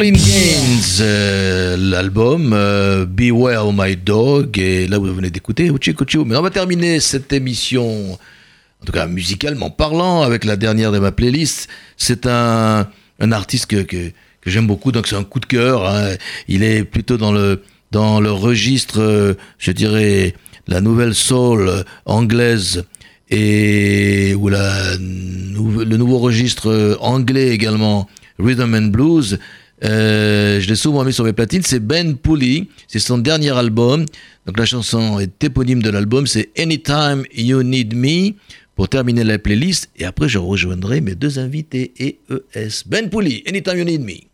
Gaines, 0.00 1.00
euh, 1.00 1.76
l'album 1.76 2.52
euh, 2.54 3.04
Beware 3.04 3.72
My 3.74 3.94
Dog, 3.94 4.58
et 4.58 4.86
là 4.86 4.96
vous 4.96 5.12
venez 5.14 5.30
d'écouter. 5.30 5.70
Mais 5.70 6.36
on 6.36 6.42
va 6.42 6.50
terminer 6.50 6.98
cette 6.98 7.32
émission, 7.32 8.12
en 8.14 8.84
tout 8.86 8.92
cas 8.92 9.06
musicalement 9.06 9.70
parlant, 9.70 10.22
avec 10.22 10.44
la 10.44 10.56
dernière 10.56 10.92
de 10.92 10.98
ma 10.98 11.12
playlist. 11.12 11.68
C'est 11.98 12.26
un, 12.26 12.88
un 13.20 13.32
artiste 13.32 13.66
que, 13.66 13.82
que, 13.82 14.12
j'aime 14.46 14.66
beaucoup, 14.66 14.92
donc 14.92 15.06
c'est 15.06 15.16
un 15.16 15.24
coup 15.24 15.40
de 15.40 15.46
cœur. 15.46 15.86
Hein. 15.86 16.16
Il 16.48 16.62
est 16.62 16.84
plutôt 16.84 17.18
dans 17.18 17.32
le, 17.32 17.62
dans 17.90 18.18
le 18.18 18.32
registre, 18.32 18.98
euh, 18.98 19.34
je 19.58 19.72
dirais, 19.72 20.34
la 20.68 20.80
nouvelle 20.80 21.14
soul 21.14 21.84
anglaise 22.06 22.84
et 23.28 24.34
ou 24.34 24.48
la, 24.48 24.96
le 24.96 25.96
nouveau 25.96 26.18
registre 26.18 26.70
euh, 26.70 26.96
anglais 27.00 27.48
également, 27.48 28.08
Rhythm 28.38 28.74
and 28.74 28.88
Blues. 28.88 29.38
Euh, 29.84 30.60
je 30.60 30.68
l'ai 30.68 30.76
souvent 30.76 31.04
mis 31.04 31.12
sur 31.12 31.24
mes 31.24 31.32
platines, 31.32 31.62
c'est 31.62 31.80
Ben 31.80 32.16
Pooley, 32.16 32.68
c'est 32.86 32.98
son 32.98 33.18
dernier 33.18 33.50
album. 33.50 34.06
Donc 34.46 34.58
la 34.58 34.64
chanson 34.64 35.18
est 35.18 35.42
éponyme 35.42 35.82
de 35.82 35.90
l'album, 35.90 36.26
c'est 36.26 36.50
Anytime 36.58 37.24
You 37.34 37.62
Need 37.62 37.94
Me. 37.94 38.32
Pour 38.74 38.88
terminer 38.88 39.22
la 39.22 39.38
playlist, 39.38 39.90
et 39.98 40.06
après 40.06 40.30
je 40.30 40.38
rejoindrai 40.38 41.02
mes 41.02 41.14
deux 41.14 41.38
invités 41.38 41.92
EES. 42.00 42.84
Ben 42.86 43.10
Pooley, 43.10 43.42
Anytime 43.46 43.78
You 43.78 43.84
Need 43.84 44.00
Me. 44.02 44.32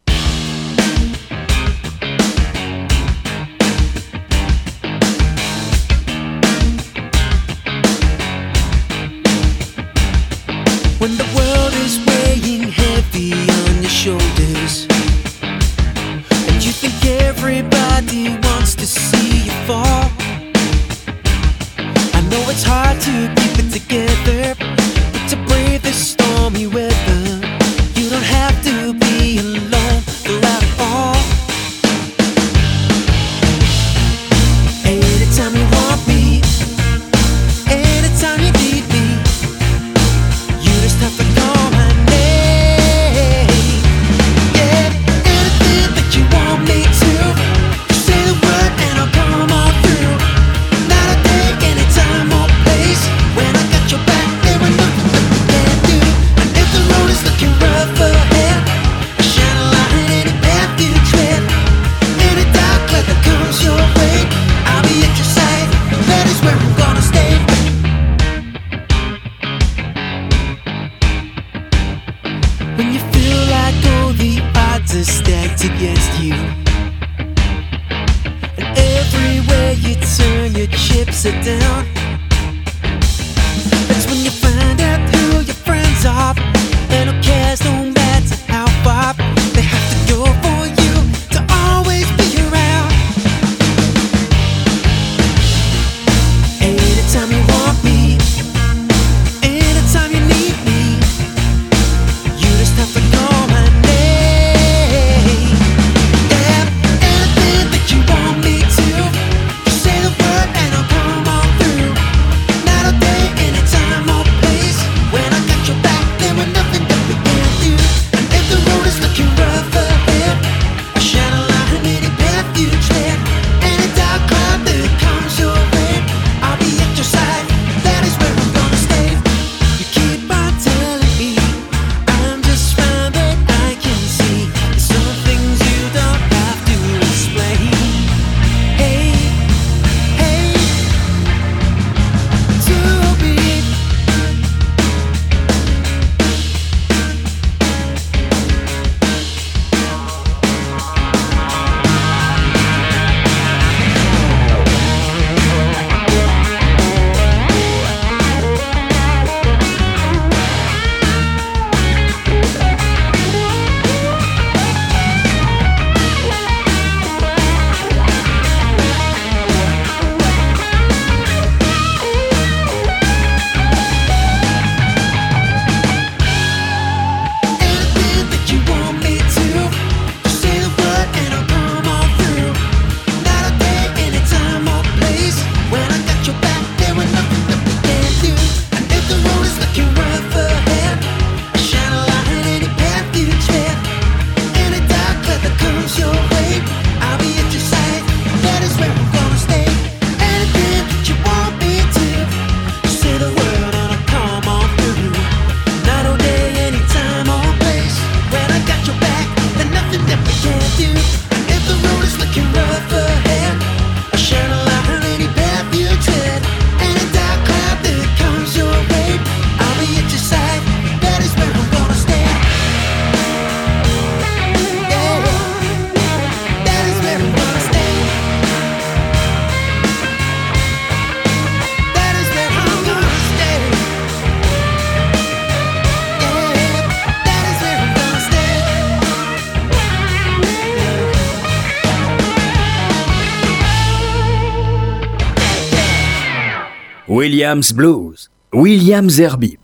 Williams 247.32 247.74
Blues. 247.74 248.30
Williams 248.54 249.20
Herbib. 249.20 249.58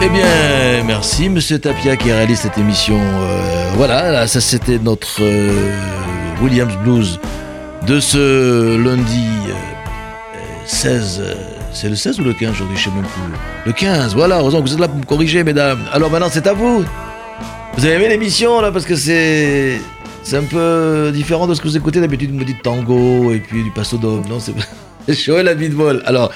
Eh 0.00 0.08
bien, 0.08 0.82
merci 0.86 1.28
Monsieur 1.28 1.58
Tapia 1.58 1.94
qui 1.94 2.10
a 2.10 2.14
réalisé 2.16 2.44
cette 2.44 2.56
émission. 2.56 2.96
Euh, 2.98 3.70
voilà, 3.76 4.10
là, 4.10 4.26
ça 4.26 4.40
c'était 4.40 4.78
notre 4.78 5.20
euh, 5.20 5.52
Williams 6.42 6.72
Blues 6.82 7.20
de 7.86 8.00
ce 8.00 8.78
lundi 8.82 9.26
euh, 9.50 9.52
euh, 10.36 10.36
16. 10.64 11.20
euh, 11.20 11.34
c'est 11.74 11.90
le 11.90 11.96
16 11.96 12.18
ou 12.20 12.24
le 12.24 12.32
15 12.32 12.52
aujourd'hui 12.52 12.76
Je 12.78 12.84
sais 12.84 12.90
même 12.90 13.02
plus. 13.02 13.22
Le 13.66 13.72
15, 13.74 14.14
voilà, 14.14 14.38
heureusement 14.38 14.62
que 14.62 14.68
vous 14.68 14.72
êtes 14.72 14.80
là 14.80 14.88
pour 14.88 14.96
me 14.96 15.04
corriger, 15.04 15.44
mesdames. 15.44 15.80
Alors 15.92 16.10
maintenant, 16.10 16.28
c'est 16.30 16.46
à 16.46 16.54
vous. 16.54 16.82
Vous 17.76 17.84
avez 17.84 17.96
aimé 17.96 18.08
l'émission 18.08 18.62
là 18.62 18.72
parce 18.72 18.86
que 18.86 18.96
c'est. 18.96 19.78
C'est 20.22 20.36
un 20.38 20.44
peu 20.44 21.10
différent 21.14 21.46
de 21.46 21.52
ce 21.54 21.60
que 21.60 21.68
vous 21.68 21.76
écoutez 21.76 22.00
d'habitude. 22.00 22.30
Vous 22.32 22.38
me 22.38 22.44
dites 22.44 22.62
tango 22.62 23.32
et 23.32 23.38
puis 23.38 23.62
du 23.62 23.70
passo 23.70 23.98
d'homme. 23.98 24.22
Non, 24.30 24.40
c'est 24.40 24.54
Joël 25.24 25.48
Abitbol. 25.48 26.02
Alors, 26.04 26.32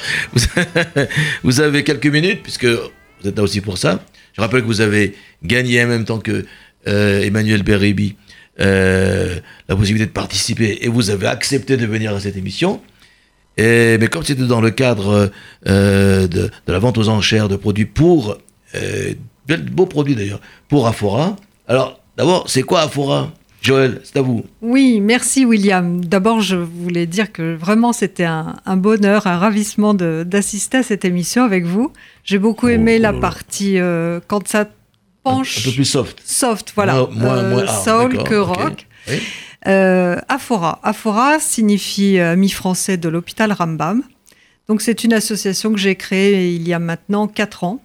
vous, 1.42 1.60
avez 1.60 1.84
quelques 1.84 2.06
minutes 2.06 2.42
puisque 2.42 2.64
vous 2.66 3.28
êtes 3.28 3.36
là 3.36 3.42
aussi 3.42 3.60
pour 3.60 3.78
ça. 3.78 4.04
Je 4.34 4.40
rappelle 4.40 4.62
que 4.62 4.66
vous 4.66 4.80
avez 4.80 5.14
gagné 5.42 5.82
en 5.84 5.88
même 5.88 6.04
temps 6.04 6.18
que 6.18 6.46
euh, 6.88 7.22
Emmanuel 7.22 7.62
euh, 8.60 9.40
la 9.68 9.76
possibilité 9.76 10.06
de 10.06 10.12
participer 10.12 10.78
et 10.82 10.88
vous 10.88 11.10
avez 11.10 11.26
accepté 11.26 11.76
de 11.76 11.86
venir 11.86 12.14
à 12.14 12.20
cette 12.20 12.36
émission. 12.36 12.80
Mais 13.58 14.08
comme 14.10 14.24
c'était 14.24 14.46
dans 14.46 14.62
le 14.62 14.70
cadre 14.70 15.30
euh, 15.68 16.26
de, 16.26 16.50
de 16.66 16.72
la 16.72 16.78
vente 16.78 16.96
aux 16.96 17.08
enchères 17.08 17.48
de 17.48 17.56
produits 17.56 17.84
pour, 17.84 18.38
euh, 18.74 19.12
beaux 19.46 19.86
produits 19.86 20.14
d'ailleurs, 20.14 20.40
pour 20.68 20.86
Afora. 20.86 21.36
Alors, 21.68 22.00
d'abord, 22.16 22.48
c'est 22.48 22.62
quoi 22.62 22.80
Afora? 22.80 23.32
Joël, 23.62 24.00
c'est 24.02 24.16
à 24.18 24.22
vous. 24.22 24.44
Oui, 24.60 25.00
merci 25.00 25.44
William. 25.46 26.04
D'abord, 26.04 26.40
je 26.40 26.56
voulais 26.56 27.06
dire 27.06 27.30
que 27.32 27.54
vraiment 27.54 27.92
c'était 27.92 28.24
un, 28.24 28.56
un 28.66 28.76
bonheur, 28.76 29.26
un 29.28 29.38
ravissement 29.38 29.94
d'assister 29.94 30.78
à 30.78 30.82
cette 30.82 31.04
émission 31.04 31.44
avec 31.44 31.64
vous. 31.64 31.92
J'ai 32.24 32.38
beaucoup 32.38 32.68
aimé 32.68 32.98
la 32.98 33.12
partie 33.12 33.78
euh, 33.78 34.18
quand 34.26 34.48
ça 34.48 34.68
penche. 35.22 35.58
Un 35.60 35.70
peu 35.70 35.74
plus 35.76 35.84
soft. 35.84 36.20
Soft, 36.24 36.72
voilà. 36.74 37.06
Moins- 37.12 37.38
Euh, 37.38 37.50
moins- 37.50 37.66
soul 37.68 38.22
que 38.24 38.34
rock. 38.34 38.86
Oui. 39.08 39.20
Euh, 39.68 40.16
Aphora. 40.28 40.80
Aphora 40.82 41.38
signifie 41.38 42.18
ami 42.18 42.48
français 42.48 42.96
de 42.96 43.08
l'hôpital 43.08 43.52
Rambam. 43.52 44.02
Donc 44.68 44.80
c'est 44.82 45.04
une 45.04 45.12
association 45.12 45.70
que 45.72 45.78
j'ai 45.78 45.94
créée 45.94 46.52
il 46.52 46.66
y 46.66 46.72
a 46.72 46.80
maintenant 46.80 47.28
4 47.28 47.62
ans 47.64 47.80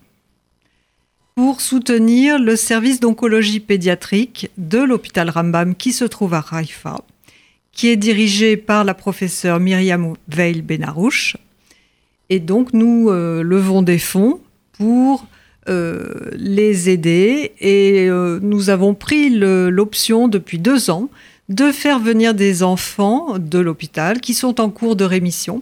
pour 1.38 1.62
soutenir 1.62 2.40
le 2.40 2.56
service 2.56 3.00
d'oncologie 3.00 3.60
pédiatrique 3.60 4.50
de 4.58 4.80
l'hôpital 4.80 5.30
Rambam 5.30 5.76
qui 5.76 5.94
se 5.94 6.04
trouve 6.04 6.34
à 6.34 6.44
Haïfa, 6.52 7.02
qui 7.72 7.90
est 7.90 7.96
dirigé 7.96 8.58
par 8.58 8.84
la 8.84 8.96
professeure 8.96 9.60
Myriam 9.60 10.16
Veil 10.30 10.64
Benarouche. 10.64 11.38
Et 12.32 12.40
donc 12.40 12.74
nous 12.74 13.12
euh, 13.12 13.44
levons 13.44 13.84
des 13.84 14.00
fonds 14.00 14.40
pour 14.80 15.28
euh, 15.70 16.32
les 16.34 16.90
aider. 16.90 17.52
Et 17.60 18.08
euh, 18.10 18.40
nous 18.42 18.72
avons 18.72 18.96
pris 18.96 19.30
l'option 19.30 20.28
depuis 20.28 20.58
deux 20.58 20.90
ans 20.90 21.08
de 21.50 21.72
faire 21.72 22.00
venir 22.00 22.34
des 22.34 22.64
enfants 22.64 23.38
de 23.38 23.60
l'hôpital 23.60 24.22
qui 24.22 24.34
sont 24.34 24.60
en 24.60 24.72
cours 24.72 24.96
de 24.96 25.06
rémission. 25.06 25.62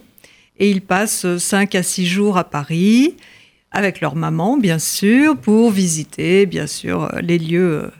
Et 0.58 0.70
ils 0.70 0.80
passent 0.80 1.36
5 1.36 1.74
à 1.74 1.82
6 1.82 2.06
jours 2.06 2.38
à 2.38 2.44
Paris 2.44 3.14
avec 3.76 4.00
leur 4.00 4.16
maman 4.16 4.56
bien 4.56 4.78
sûr 4.78 5.36
pour 5.36 5.70
visiter 5.70 6.46
bien 6.46 6.66
sûr 6.66 7.04
euh, 7.04 7.20
les 7.20 7.38
lieux 7.38 7.84
euh, 7.84 7.90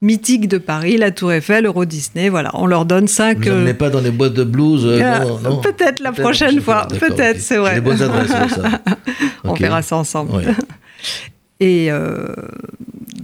mythiques 0.00 0.48
de 0.48 0.58
Paris, 0.58 0.98
la 0.98 1.10
Tour 1.10 1.32
Eiffel, 1.32 1.64
Euro 1.64 1.86
Disney, 1.86 2.28
voilà, 2.28 2.50
on 2.54 2.66
leur 2.66 2.84
donne 2.84 3.08
5 3.08 3.38
Vous 3.38 3.50
n'emmenez 3.50 3.74
pas 3.74 3.88
dans 3.88 4.00
les 4.00 4.10
boîtes 4.10 4.34
de 4.34 4.44
blues 4.44 4.84
euh, 4.84 5.34
peut-être 5.62 6.00
la 6.00 6.12
prochaine 6.12 6.60
fois, 6.60 6.86
peut-être, 7.00 7.40
c'est 7.40 7.56
vrai. 7.56 7.70
J'ai 7.70 7.74
les 7.76 7.80
bonnes 7.80 8.02
adresses 8.02 8.32
pour 8.32 8.50
ça. 8.50 8.80
On 9.44 9.54
verra 9.54 9.82
ça 9.82 9.96
ensemble. 9.96 10.36
Ouais. 10.36 10.44
Et 11.60 11.90
euh, 11.90 12.26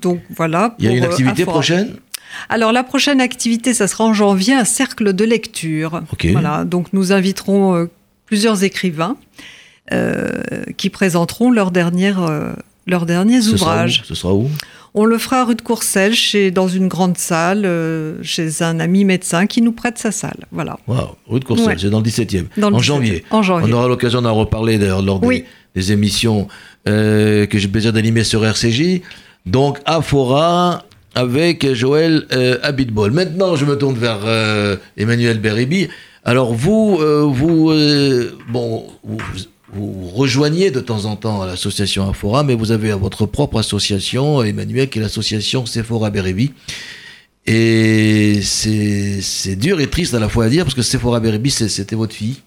donc 0.00 0.20
voilà. 0.34 0.74
Il 0.78 0.86
y 0.86 0.88
a 0.88 0.92
une 0.92 1.04
euh, 1.04 1.08
activité 1.08 1.44
prochaine? 1.44 1.96
Alors 2.48 2.72
la 2.72 2.84
prochaine 2.84 3.20
activité, 3.20 3.74
ça 3.74 3.86
sera 3.86 4.04
en 4.04 4.14
janvier, 4.14 4.54
un 4.54 4.64
cercle 4.64 5.12
de 5.12 5.24
lecture. 5.24 6.02
Ok. 6.12 6.26
Voilà, 6.32 6.64
donc 6.64 6.92
nous 6.92 7.12
inviterons 7.12 7.76
euh, 7.76 7.90
plusieurs 8.26 8.64
écrivains 8.64 9.16
euh, 9.16 9.29
qui 10.76 10.90
présenteront 10.90 11.50
leurs 11.50 11.70
dernières, 11.70 12.22
euh, 12.22 12.52
leurs 12.86 13.06
derniers 13.06 13.40
Ce 13.42 13.56
sera 13.56 13.70
où? 13.70 13.74
Ouvrages. 13.74 14.02
Ce 14.06 14.14
sera 14.14 14.34
où? 14.34 14.48
On 14.92 15.04
le 15.04 15.18
fera 15.18 15.44
rue 15.44 15.54
de 15.54 15.62
Courcelles, 15.62 16.14
chez, 16.14 16.50
dans 16.50 16.66
une 16.66 16.88
grande 16.88 17.16
salle, 17.16 17.62
euh, 17.64 18.16
chez 18.22 18.62
un 18.62 18.80
ami 18.80 19.04
médecin 19.04 19.46
qui 19.46 19.62
nous 19.62 19.70
prête 19.70 19.98
sa 19.98 20.10
salle. 20.10 20.46
Voilà. 20.50 20.78
Waouh, 20.88 21.10
rue 21.28 21.38
de 21.38 21.44
Courcelles, 21.44 21.66
Ouais. 21.68 21.76
c'est 21.78 21.90
dans 21.90 21.98
le 22.00 22.04
17e. 22.04 22.46
Dans 22.56 22.70
le 22.70 22.76
en 22.76 22.78
17e. 22.80 22.82
janvier. 22.82 23.24
En 23.30 23.42
janvier. 23.42 23.72
On 23.72 23.76
aura 23.76 23.86
l'occasion 23.86 24.20
d'en 24.22 24.34
reparler 24.34 24.78
d'ailleurs 24.78 25.02
lors 25.02 25.20
des, 25.20 25.26
Oui. 25.28 25.44
des 25.76 25.92
émissions 25.92 26.48
euh, 26.88 27.46
que 27.46 27.58
j'ai 27.58 27.66
le 27.66 27.72
plaisir 27.72 27.92
d'animer 27.92 28.24
sur 28.24 28.44
RCJ. 28.44 29.02
Donc, 29.46 29.78
Afora 29.84 30.84
avec 31.14 31.72
Joël 31.74 32.26
euh, 32.32 32.58
Abitbol. 32.62 33.12
Maintenant, 33.12 33.54
je 33.56 33.64
me 33.66 33.76
tourne 33.76 33.96
vers 33.96 34.20
euh, 34.24 34.76
Emmanuel 34.96 35.38
Beribi. 35.38 35.88
Alors, 36.24 36.52
vous, 36.52 36.98
euh, 37.00 37.22
vous, 37.28 37.70
euh, 37.70 38.36
bon, 38.48 38.84
vous, 39.04 39.18
vous 39.72 40.08
rejoignez 40.08 40.70
de 40.70 40.80
temps 40.80 41.04
en 41.04 41.16
temps 41.16 41.44
l'association 41.44 42.08
Afora, 42.08 42.42
mais 42.42 42.54
vous 42.54 42.72
avez 42.72 42.92
votre 42.92 43.26
propre 43.26 43.58
association, 43.60 44.42
Emmanuel, 44.42 44.88
qui 44.88 44.98
est 44.98 45.02
l'association 45.02 45.66
Sephora 45.66 46.10
Beribi. 46.10 46.52
Et 47.46 48.40
c'est 48.42 49.56
dur 49.56 49.80
et 49.80 49.88
triste 49.88 50.14
à 50.14 50.20
la 50.20 50.28
fois 50.28 50.44
à 50.44 50.48
dire, 50.48 50.64
parce 50.64 50.74
que 50.74 50.82
Sephora 50.82 51.20
c'est- 51.46 51.68
c'était 51.68 51.96
votre 51.96 52.14
fille. 52.14 52.40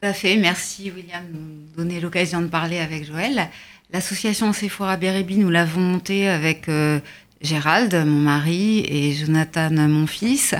Tout 0.00 0.08
à 0.08 0.12
fait. 0.12 0.36
Merci, 0.36 0.90
William, 0.94 1.22
de 1.32 1.38
nous 1.38 1.76
donner 1.76 2.00
l'occasion 2.00 2.42
de 2.42 2.48
parler 2.48 2.78
avec 2.78 3.06
Joël. 3.06 3.48
L'association 3.92 4.52
Sephora 4.52 4.96
Bérébi, 4.96 5.36
nous 5.36 5.50
l'avons 5.50 5.80
montée 5.80 6.28
avec 6.28 6.68
euh, 6.68 6.98
Gérald, 7.40 7.94
mon 7.94 8.20
mari, 8.20 8.84
et 8.88 9.12
Jonathan, 9.14 9.70
mon 9.70 10.06
fils, 10.06 10.54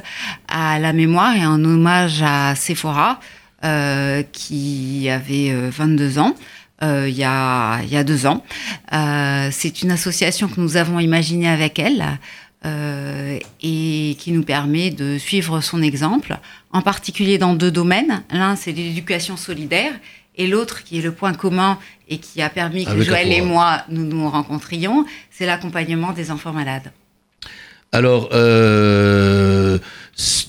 à 0.49 0.79
la 0.79 0.93
mémoire 0.93 1.35
et 1.37 1.45
en 1.45 1.63
hommage 1.65 2.23
à 2.23 2.55
Sephora, 2.55 3.21
euh, 3.65 4.23
qui 4.33 5.09
avait 5.11 5.51
euh, 5.51 5.71
22 5.71 6.19
ans. 6.19 6.35
euh, 6.83 7.09
il 7.09 7.17
y, 7.17 7.25
a, 7.25 7.81
il 7.85 7.91
y 7.91 7.97
a 7.97 8.05
deux 8.05 8.27
ans. 8.27 8.45
Euh, 8.93 9.49
c'est 9.51 9.83
une 9.83 9.91
association 9.91 10.47
que 10.49 10.61
nous 10.61 10.77
avons 10.77 10.99
imaginée 11.01 11.49
avec 11.49 11.79
elle 11.79 12.05
euh, 12.67 13.39
et 13.63 14.17
qui 14.19 14.33
nous 14.33 14.43
permet 14.43 14.91
de 14.91 15.17
suivre 15.19 15.61
son 15.63 15.81
exemple, 15.83 16.37
en 16.73 16.83
particulier 16.83 17.39
dans 17.39 17.55
deux 17.55 17.71
domaines. 17.71 18.23
L'un, 18.31 18.57
c'est 18.57 18.73
l'éducation 18.73 19.37
solidaire, 19.39 19.93
et 20.37 20.47
l'autre, 20.47 20.85
qui 20.85 20.99
est 20.99 21.03
le 21.03 21.13
point 21.13 21.33
commun 21.33 21.79
et 22.11 22.19
qui 22.19 22.43
a 22.43 22.51
permis 22.51 22.85
que 22.85 22.91
Avec 22.91 23.05
Joël 23.05 23.33
et 23.33 23.41
moi 23.41 23.83
nous 23.89 24.05
nous 24.05 24.29
rencontrions, 24.29 25.07
c'est 25.31 25.47
l'accompagnement 25.47 26.13
des 26.13 26.31
enfants 26.31 26.53
malades. 26.53 26.93
Alors, 27.93 28.29
euh, 28.33 29.79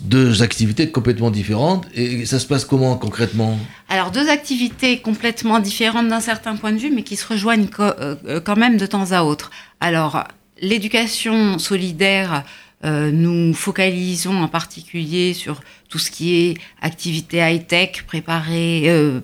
deux 0.02 0.42
activités 0.42 0.90
complètement 0.90 1.32
différentes. 1.32 1.86
Et 1.94 2.26
ça 2.26 2.40
se 2.40 2.46
passe 2.46 2.66
comment 2.66 2.96
concrètement? 2.96 3.58
Alors, 3.90 4.12
deux 4.12 4.30
activités 4.30 5.00
complètement 5.00 5.60
différentes 5.60 6.08
d'un 6.08 6.22
certain 6.22 6.56
point 6.56 6.72
de 6.72 6.78
vue, 6.78 6.92
mais 6.92 7.04
qui 7.04 7.16
se 7.16 7.28
rejoignent 7.28 7.68
euh, 7.80 8.16
euh, 8.28 8.40
quand 8.40 8.56
même 8.56 8.78
de 8.78 8.86
temps 8.86 9.12
à 9.12 9.24
autre. 9.24 9.52
Alors, 9.80 10.24
l'éducation 10.62 11.60
solidaire, 11.60 12.44
euh, 12.86 13.12
nous 13.12 13.54
focalisons 13.54 14.42
en 14.42 14.48
particulier 14.48 15.34
sur 15.34 15.62
tout 15.90 15.98
ce 15.98 16.12
qui 16.12 16.36
est 16.36 16.58
activité 16.82 17.40
high-tech 17.40 18.04
préparée, 18.06 18.84
euh, 18.86 19.20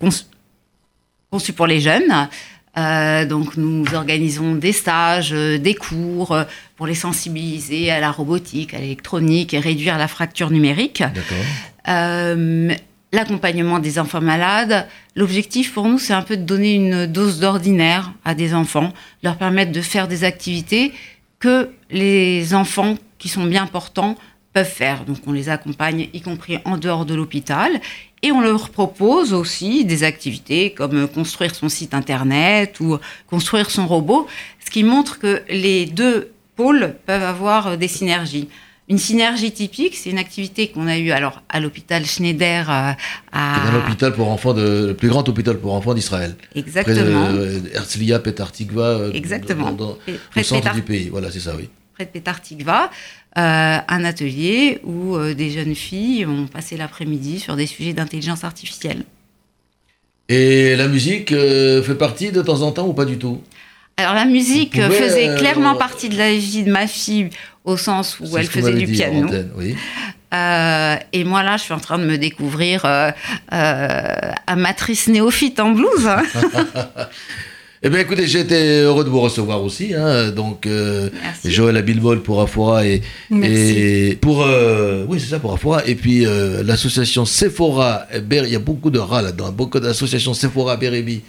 conçu 0.00 0.24
conçue 1.30 1.54
pour 1.54 1.66
les 1.66 1.80
jeunes. 1.80 2.28
Euh, 2.78 3.26
donc, 3.26 3.56
nous 3.56 3.84
organisons 3.94 4.54
des 4.54 4.72
stages, 4.72 5.32
euh, 5.34 5.58
des 5.58 5.74
cours 5.74 6.32
euh, 6.32 6.44
pour 6.76 6.86
les 6.86 6.94
sensibiliser 6.94 7.90
à 7.90 8.00
la 8.00 8.10
robotique, 8.10 8.72
à 8.72 8.78
l'électronique 8.78 9.52
et 9.52 9.58
réduire 9.58 9.98
la 9.98 10.08
fracture 10.08 10.50
numérique. 10.50 11.02
Euh, 11.88 12.74
L'accompagnement 13.14 13.78
des 13.78 13.98
enfants 13.98 14.22
malades, 14.22 14.86
l'objectif 15.16 15.74
pour 15.74 15.86
nous, 15.86 15.98
c'est 15.98 16.14
un 16.14 16.22
peu 16.22 16.38
de 16.38 16.44
donner 16.44 16.72
une 16.76 17.04
dose 17.04 17.40
d'ordinaire 17.40 18.10
à 18.24 18.34
des 18.34 18.54
enfants, 18.54 18.90
leur 19.22 19.36
permettre 19.36 19.70
de 19.70 19.82
faire 19.82 20.08
des 20.08 20.24
activités 20.24 20.92
que 21.38 21.68
les 21.90 22.54
enfants 22.54 22.96
qui 23.18 23.28
sont 23.28 23.44
bien 23.44 23.66
portants 23.66 24.16
peuvent 24.54 24.64
faire. 24.64 25.04
Donc 25.04 25.18
on 25.26 25.32
les 25.32 25.50
accompagne, 25.50 26.08
y 26.14 26.22
compris 26.22 26.58
en 26.64 26.78
dehors 26.78 27.04
de 27.04 27.14
l'hôpital, 27.14 27.70
et 28.22 28.30
on 28.32 28.40
leur 28.40 28.70
propose 28.70 29.32
aussi 29.32 29.84
des 29.84 30.04
activités 30.04 30.70
comme 30.72 31.08
construire 31.08 31.54
son 31.54 31.68
site 31.68 31.92
internet 31.94 32.78
ou 32.80 32.98
construire 33.28 33.70
son 33.70 33.86
robot, 33.86 34.26
ce 34.64 34.70
qui 34.70 34.84
montre 34.84 35.18
que 35.18 35.42
les 35.48 35.86
deux 35.86 36.32
pôles 36.56 36.94
peuvent 37.06 37.22
avoir 37.24 37.76
des 37.76 37.88
synergies. 37.88 38.48
Une 38.88 38.98
synergie 38.98 39.52
typique, 39.52 39.96
c'est 39.96 40.10
une 40.10 40.18
activité 40.18 40.68
qu'on 40.68 40.86
a 40.86 40.98
eue 40.98 41.12
alors 41.12 41.40
à 41.48 41.60
l'hôpital 41.60 42.04
Schneider 42.04 42.68
euh, 42.68 42.92
à 43.32 43.60
C'est 43.64 43.70
un 43.74 43.78
hôpital 43.78 44.12
pour 44.12 44.28
enfants, 44.28 44.52
de, 44.54 44.86
le 44.88 44.94
plus 44.94 45.08
grand 45.08 45.26
hôpital 45.28 45.58
pour 45.58 45.72
enfants 45.72 45.94
d'Israël. 45.94 46.36
Exactement. 46.54 46.94
Près 46.94 47.32
de 47.32 47.38
euh, 47.38 47.60
Herzliya, 47.74 48.18
Petar 48.18 48.52
Tikva, 48.52 48.82
euh, 48.82 49.12
Exactement. 49.12 49.70
dans, 49.72 49.86
dans- 49.86 49.98
Et 50.08 50.12
au 50.12 50.16
près 50.30 50.40
de 50.42 50.46
centre 50.46 50.74
du 50.74 50.82
pays. 50.82 51.08
Voilà, 51.10 51.30
c'est 51.30 51.40
ça, 51.40 51.54
oui. 51.56 51.68
près 51.94 52.04
de 52.04 52.10
Petar 52.10 52.42
Tikva, 52.42 52.90
euh, 53.38 53.78
un 53.88 54.04
atelier 54.04 54.78
où 54.84 55.16
euh, 55.16 55.32
des 55.32 55.50
jeunes 55.50 55.74
filles 55.74 56.26
ont 56.26 56.46
passé 56.46 56.76
l'après-midi 56.76 57.40
sur 57.40 57.56
des 57.56 57.66
sujets 57.66 57.94
d'intelligence 57.94 58.44
artificielle. 58.44 59.04
Et 60.28 60.76
la 60.76 60.86
musique 60.86 61.32
euh, 61.32 61.82
fait 61.82 61.94
partie 61.94 62.30
de 62.30 62.42
temps 62.42 62.60
en 62.60 62.72
temps 62.72 62.86
ou 62.86 62.92
pas 62.92 63.06
du 63.06 63.16
tout? 63.16 63.40
Alors 63.96 64.14
la 64.14 64.26
musique 64.26 64.72
pouvez, 64.72 64.90
faisait 64.90 65.34
clairement 65.36 65.76
partie 65.76 66.10
de 66.10 66.18
la 66.18 66.34
vie 66.34 66.62
de 66.62 66.70
ma 66.70 66.86
fille 66.86 67.30
au 67.64 67.78
sens 67.78 68.20
où 68.20 68.36
elle 68.36 68.46
faisait 68.46 68.74
du 68.74 68.84
dit 68.84 68.92
piano. 68.92 69.26
antenne, 69.26 69.50
oui. 69.56 69.76
Et 71.12 71.24
moi 71.24 71.42
là, 71.42 71.56
je 71.56 71.62
suis 71.62 71.74
en 71.74 71.80
train 71.80 71.98
de 71.98 72.04
me 72.04 72.18
découvrir 72.18 72.84
amatrice 74.46 75.08
néophyte 75.08 75.58
en 75.58 75.70
blues. 75.70 76.08
Eh 77.84 77.90
bien, 77.90 77.98
écoutez, 77.98 78.28
j'ai 78.28 78.40
été 78.40 78.80
heureux 78.82 79.02
de 79.02 79.08
vous 79.10 79.20
recevoir 79.20 79.60
aussi. 79.62 79.92
hein, 79.94 80.30
donc, 80.30 80.66
euh. 80.66 81.08
Joël 81.44 81.76
Abilbol 81.76 82.22
pour 82.22 82.40
Afora 82.40 82.86
et, 82.86 83.02
et 83.42 84.16
pour 84.20 84.44
euh, 84.44 85.04
oui, 85.08 85.18
c'est 85.18 85.30
ça 85.30 85.40
pour 85.40 85.52
Afora. 85.52 85.84
Et 85.86 85.96
puis 85.96 86.24
euh, 86.24 86.62
l'association 86.62 87.24
Sephora. 87.24 88.06
Il 88.14 88.48
y 88.48 88.54
a 88.54 88.60
beaucoup 88.60 88.90
de 88.90 89.00
rats 89.00 89.22
là-dedans, 89.22 89.50
beaucoup 89.50 89.80
d'associations 89.80 90.32
Sephora 90.32 90.76
Bérébi 90.76 91.22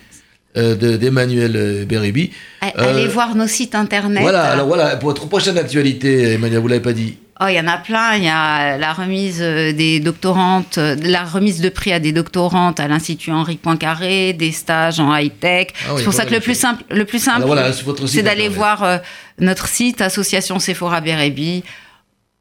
euh, 0.55 0.75
de- 0.75 0.95
d'Emmanuel 0.97 1.53
euh, 1.55 1.85
Bérébi. 1.85 2.29
Allez 2.61 3.05
Euh, 3.05 3.07
voir 3.07 3.33
nos 3.35 3.47
sites 3.47 3.73
internet. 3.73 4.21
Voilà. 4.21 4.43
Alors 4.43 4.67
voilà, 4.67 4.95
pour 4.97 5.09
votre 5.09 5.27
prochaine 5.27 5.57
actualité, 5.57 6.33
Emmanuel, 6.33 6.59
vous 6.59 6.67
l'avez 6.67 6.81
pas 6.81 6.93
dit. 6.93 7.17
Oh, 7.41 7.45
il 7.49 7.55
y 7.55 7.59
en 7.59 7.67
a 7.67 7.77
plein. 7.77 8.15
Il 8.15 8.23
y 8.23 8.29
a 8.29 8.77
la 8.77 8.93
remise 8.93 9.39
euh, 9.41 9.73
des 9.73 9.99
doctorantes, 9.99 10.77
euh, 10.77 10.95
la 11.01 11.23
remise 11.23 11.61
de 11.61 11.69
prix 11.69 11.91
à 11.91 11.99
des 11.99 12.11
doctorantes 12.11 12.79
à 12.79 12.87
l'Institut 12.87 13.31
Henri 13.31 13.57
Poincaré, 13.57 14.33
des 14.33 14.51
stages 14.51 14.99
en 14.99 15.15
high-tech. 15.15 15.69
Ah 15.73 15.93
oui, 15.93 15.95
c'est 15.97 16.03
pour 16.03 16.13
ça 16.13 16.25
que 16.25 16.33
le 16.33 16.39
plus 16.39 16.57
simple, 16.57 16.83
le 16.91 17.05
plus 17.05 17.19
simple, 17.19 17.45
voilà, 17.45 17.71
c'est 18.05 18.21
d'aller 18.21 18.49
voir 18.49 18.83
euh, 18.83 18.97
notre 19.39 19.67
site 19.67 20.01
Association 20.01 20.59
Sephora 20.59 21.01
Bérébi. 21.01 21.63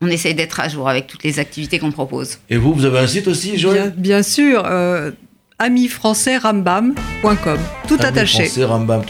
On 0.03 0.09
essaye 0.09 0.35
d'être 0.35 0.61
à 0.61 0.69
jour 0.69 0.89
avec 0.89 1.07
toutes 1.07 1.23
les 1.23 1.39
activités 1.39 1.79
qu'on 1.79 1.93
propose. 1.93 2.39
Et 2.51 2.57
vous, 2.57 2.75
vous 2.75 2.85
avez 2.85 2.99
un 2.99 3.07
site 3.07 3.29
aussi, 3.29 3.57
Joël? 3.57 3.91
Bien, 3.91 4.17
bien 4.17 4.23
sûr, 4.23 4.65
euh, 4.67 5.13
amifrançaisrambam.com. 5.63 7.59
Tout 7.89 7.99
attaché. 8.01 8.51
Rambam, 8.65 9.03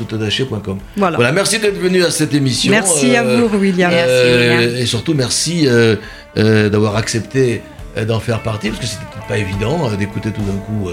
Voilà. 0.96 1.16
voilà. 1.16 1.32
Merci 1.32 1.59
d'être 1.59 1.78
venu 1.78 2.05
à 2.05 2.11
cette 2.11 2.34
émission. 2.34 2.70
Merci 2.70 3.16
à 3.16 3.22
euh, 3.22 3.46
vous, 3.46 3.59
William. 3.59 3.90
Merci, 3.90 4.11
euh, 4.11 4.59
William. 4.59 4.76
Et 4.76 4.86
surtout, 4.86 5.14
merci 5.14 5.66
euh, 5.66 5.96
d'avoir 6.36 6.96
accepté 6.96 7.62
d'en 8.07 8.20
faire 8.20 8.40
partie, 8.42 8.68
parce 8.70 8.80
que 8.80 8.86
c'était 8.86 9.05
pas 9.28 9.38
évident 9.38 9.90
d'écouter 9.98 10.30
tout 10.30 10.42
d'un 10.42 10.59
coup 10.59 10.90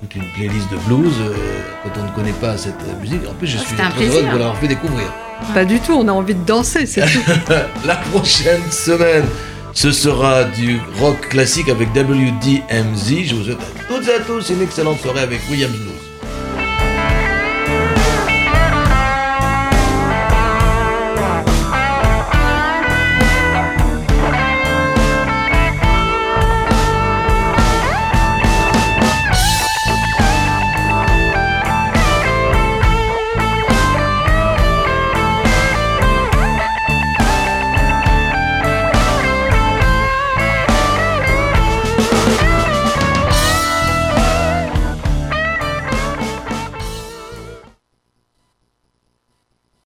toute 0.00 0.14
une 0.14 0.30
playlist 0.34 0.70
de 0.70 0.76
blues 0.86 1.14
quand 1.82 1.90
on 2.00 2.04
ne 2.04 2.10
connaît 2.10 2.32
pas 2.32 2.56
cette 2.56 2.74
musique. 3.00 3.22
En 3.28 3.34
plus, 3.34 3.46
je 3.46 3.58
ah, 3.58 3.64
suis 3.64 3.76
très 3.76 4.06
heureux 4.06 4.22
de 4.22 4.28
vous 4.30 4.38
l'avoir 4.38 4.56
fait 4.58 4.68
découvrir. 4.68 5.12
Pas 5.54 5.64
du 5.64 5.78
tout, 5.80 5.92
on 5.92 6.08
a 6.08 6.12
envie 6.12 6.34
de 6.34 6.44
danser, 6.44 6.86
c'est 6.86 7.02
tout. 7.12 7.20
La 7.84 7.96
prochaine 7.96 8.62
semaine. 8.70 9.24
Ce 9.76 9.92
sera 9.92 10.44
du 10.44 10.80
rock 10.98 11.28
classique 11.28 11.68
avec 11.68 11.90
WDMZ. 11.90 13.24
Je 13.26 13.34
vous 13.34 13.44
souhaite 13.44 13.58
à 13.60 13.84
toutes 13.86 14.08
et 14.08 14.14
à 14.14 14.20
tous 14.20 14.48
une 14.48 14.62
excellente 14.62 14.98
soirée 15.00 15.20
avec 15.20 15.38
William 15.50 15.70
News. 15.70 16.05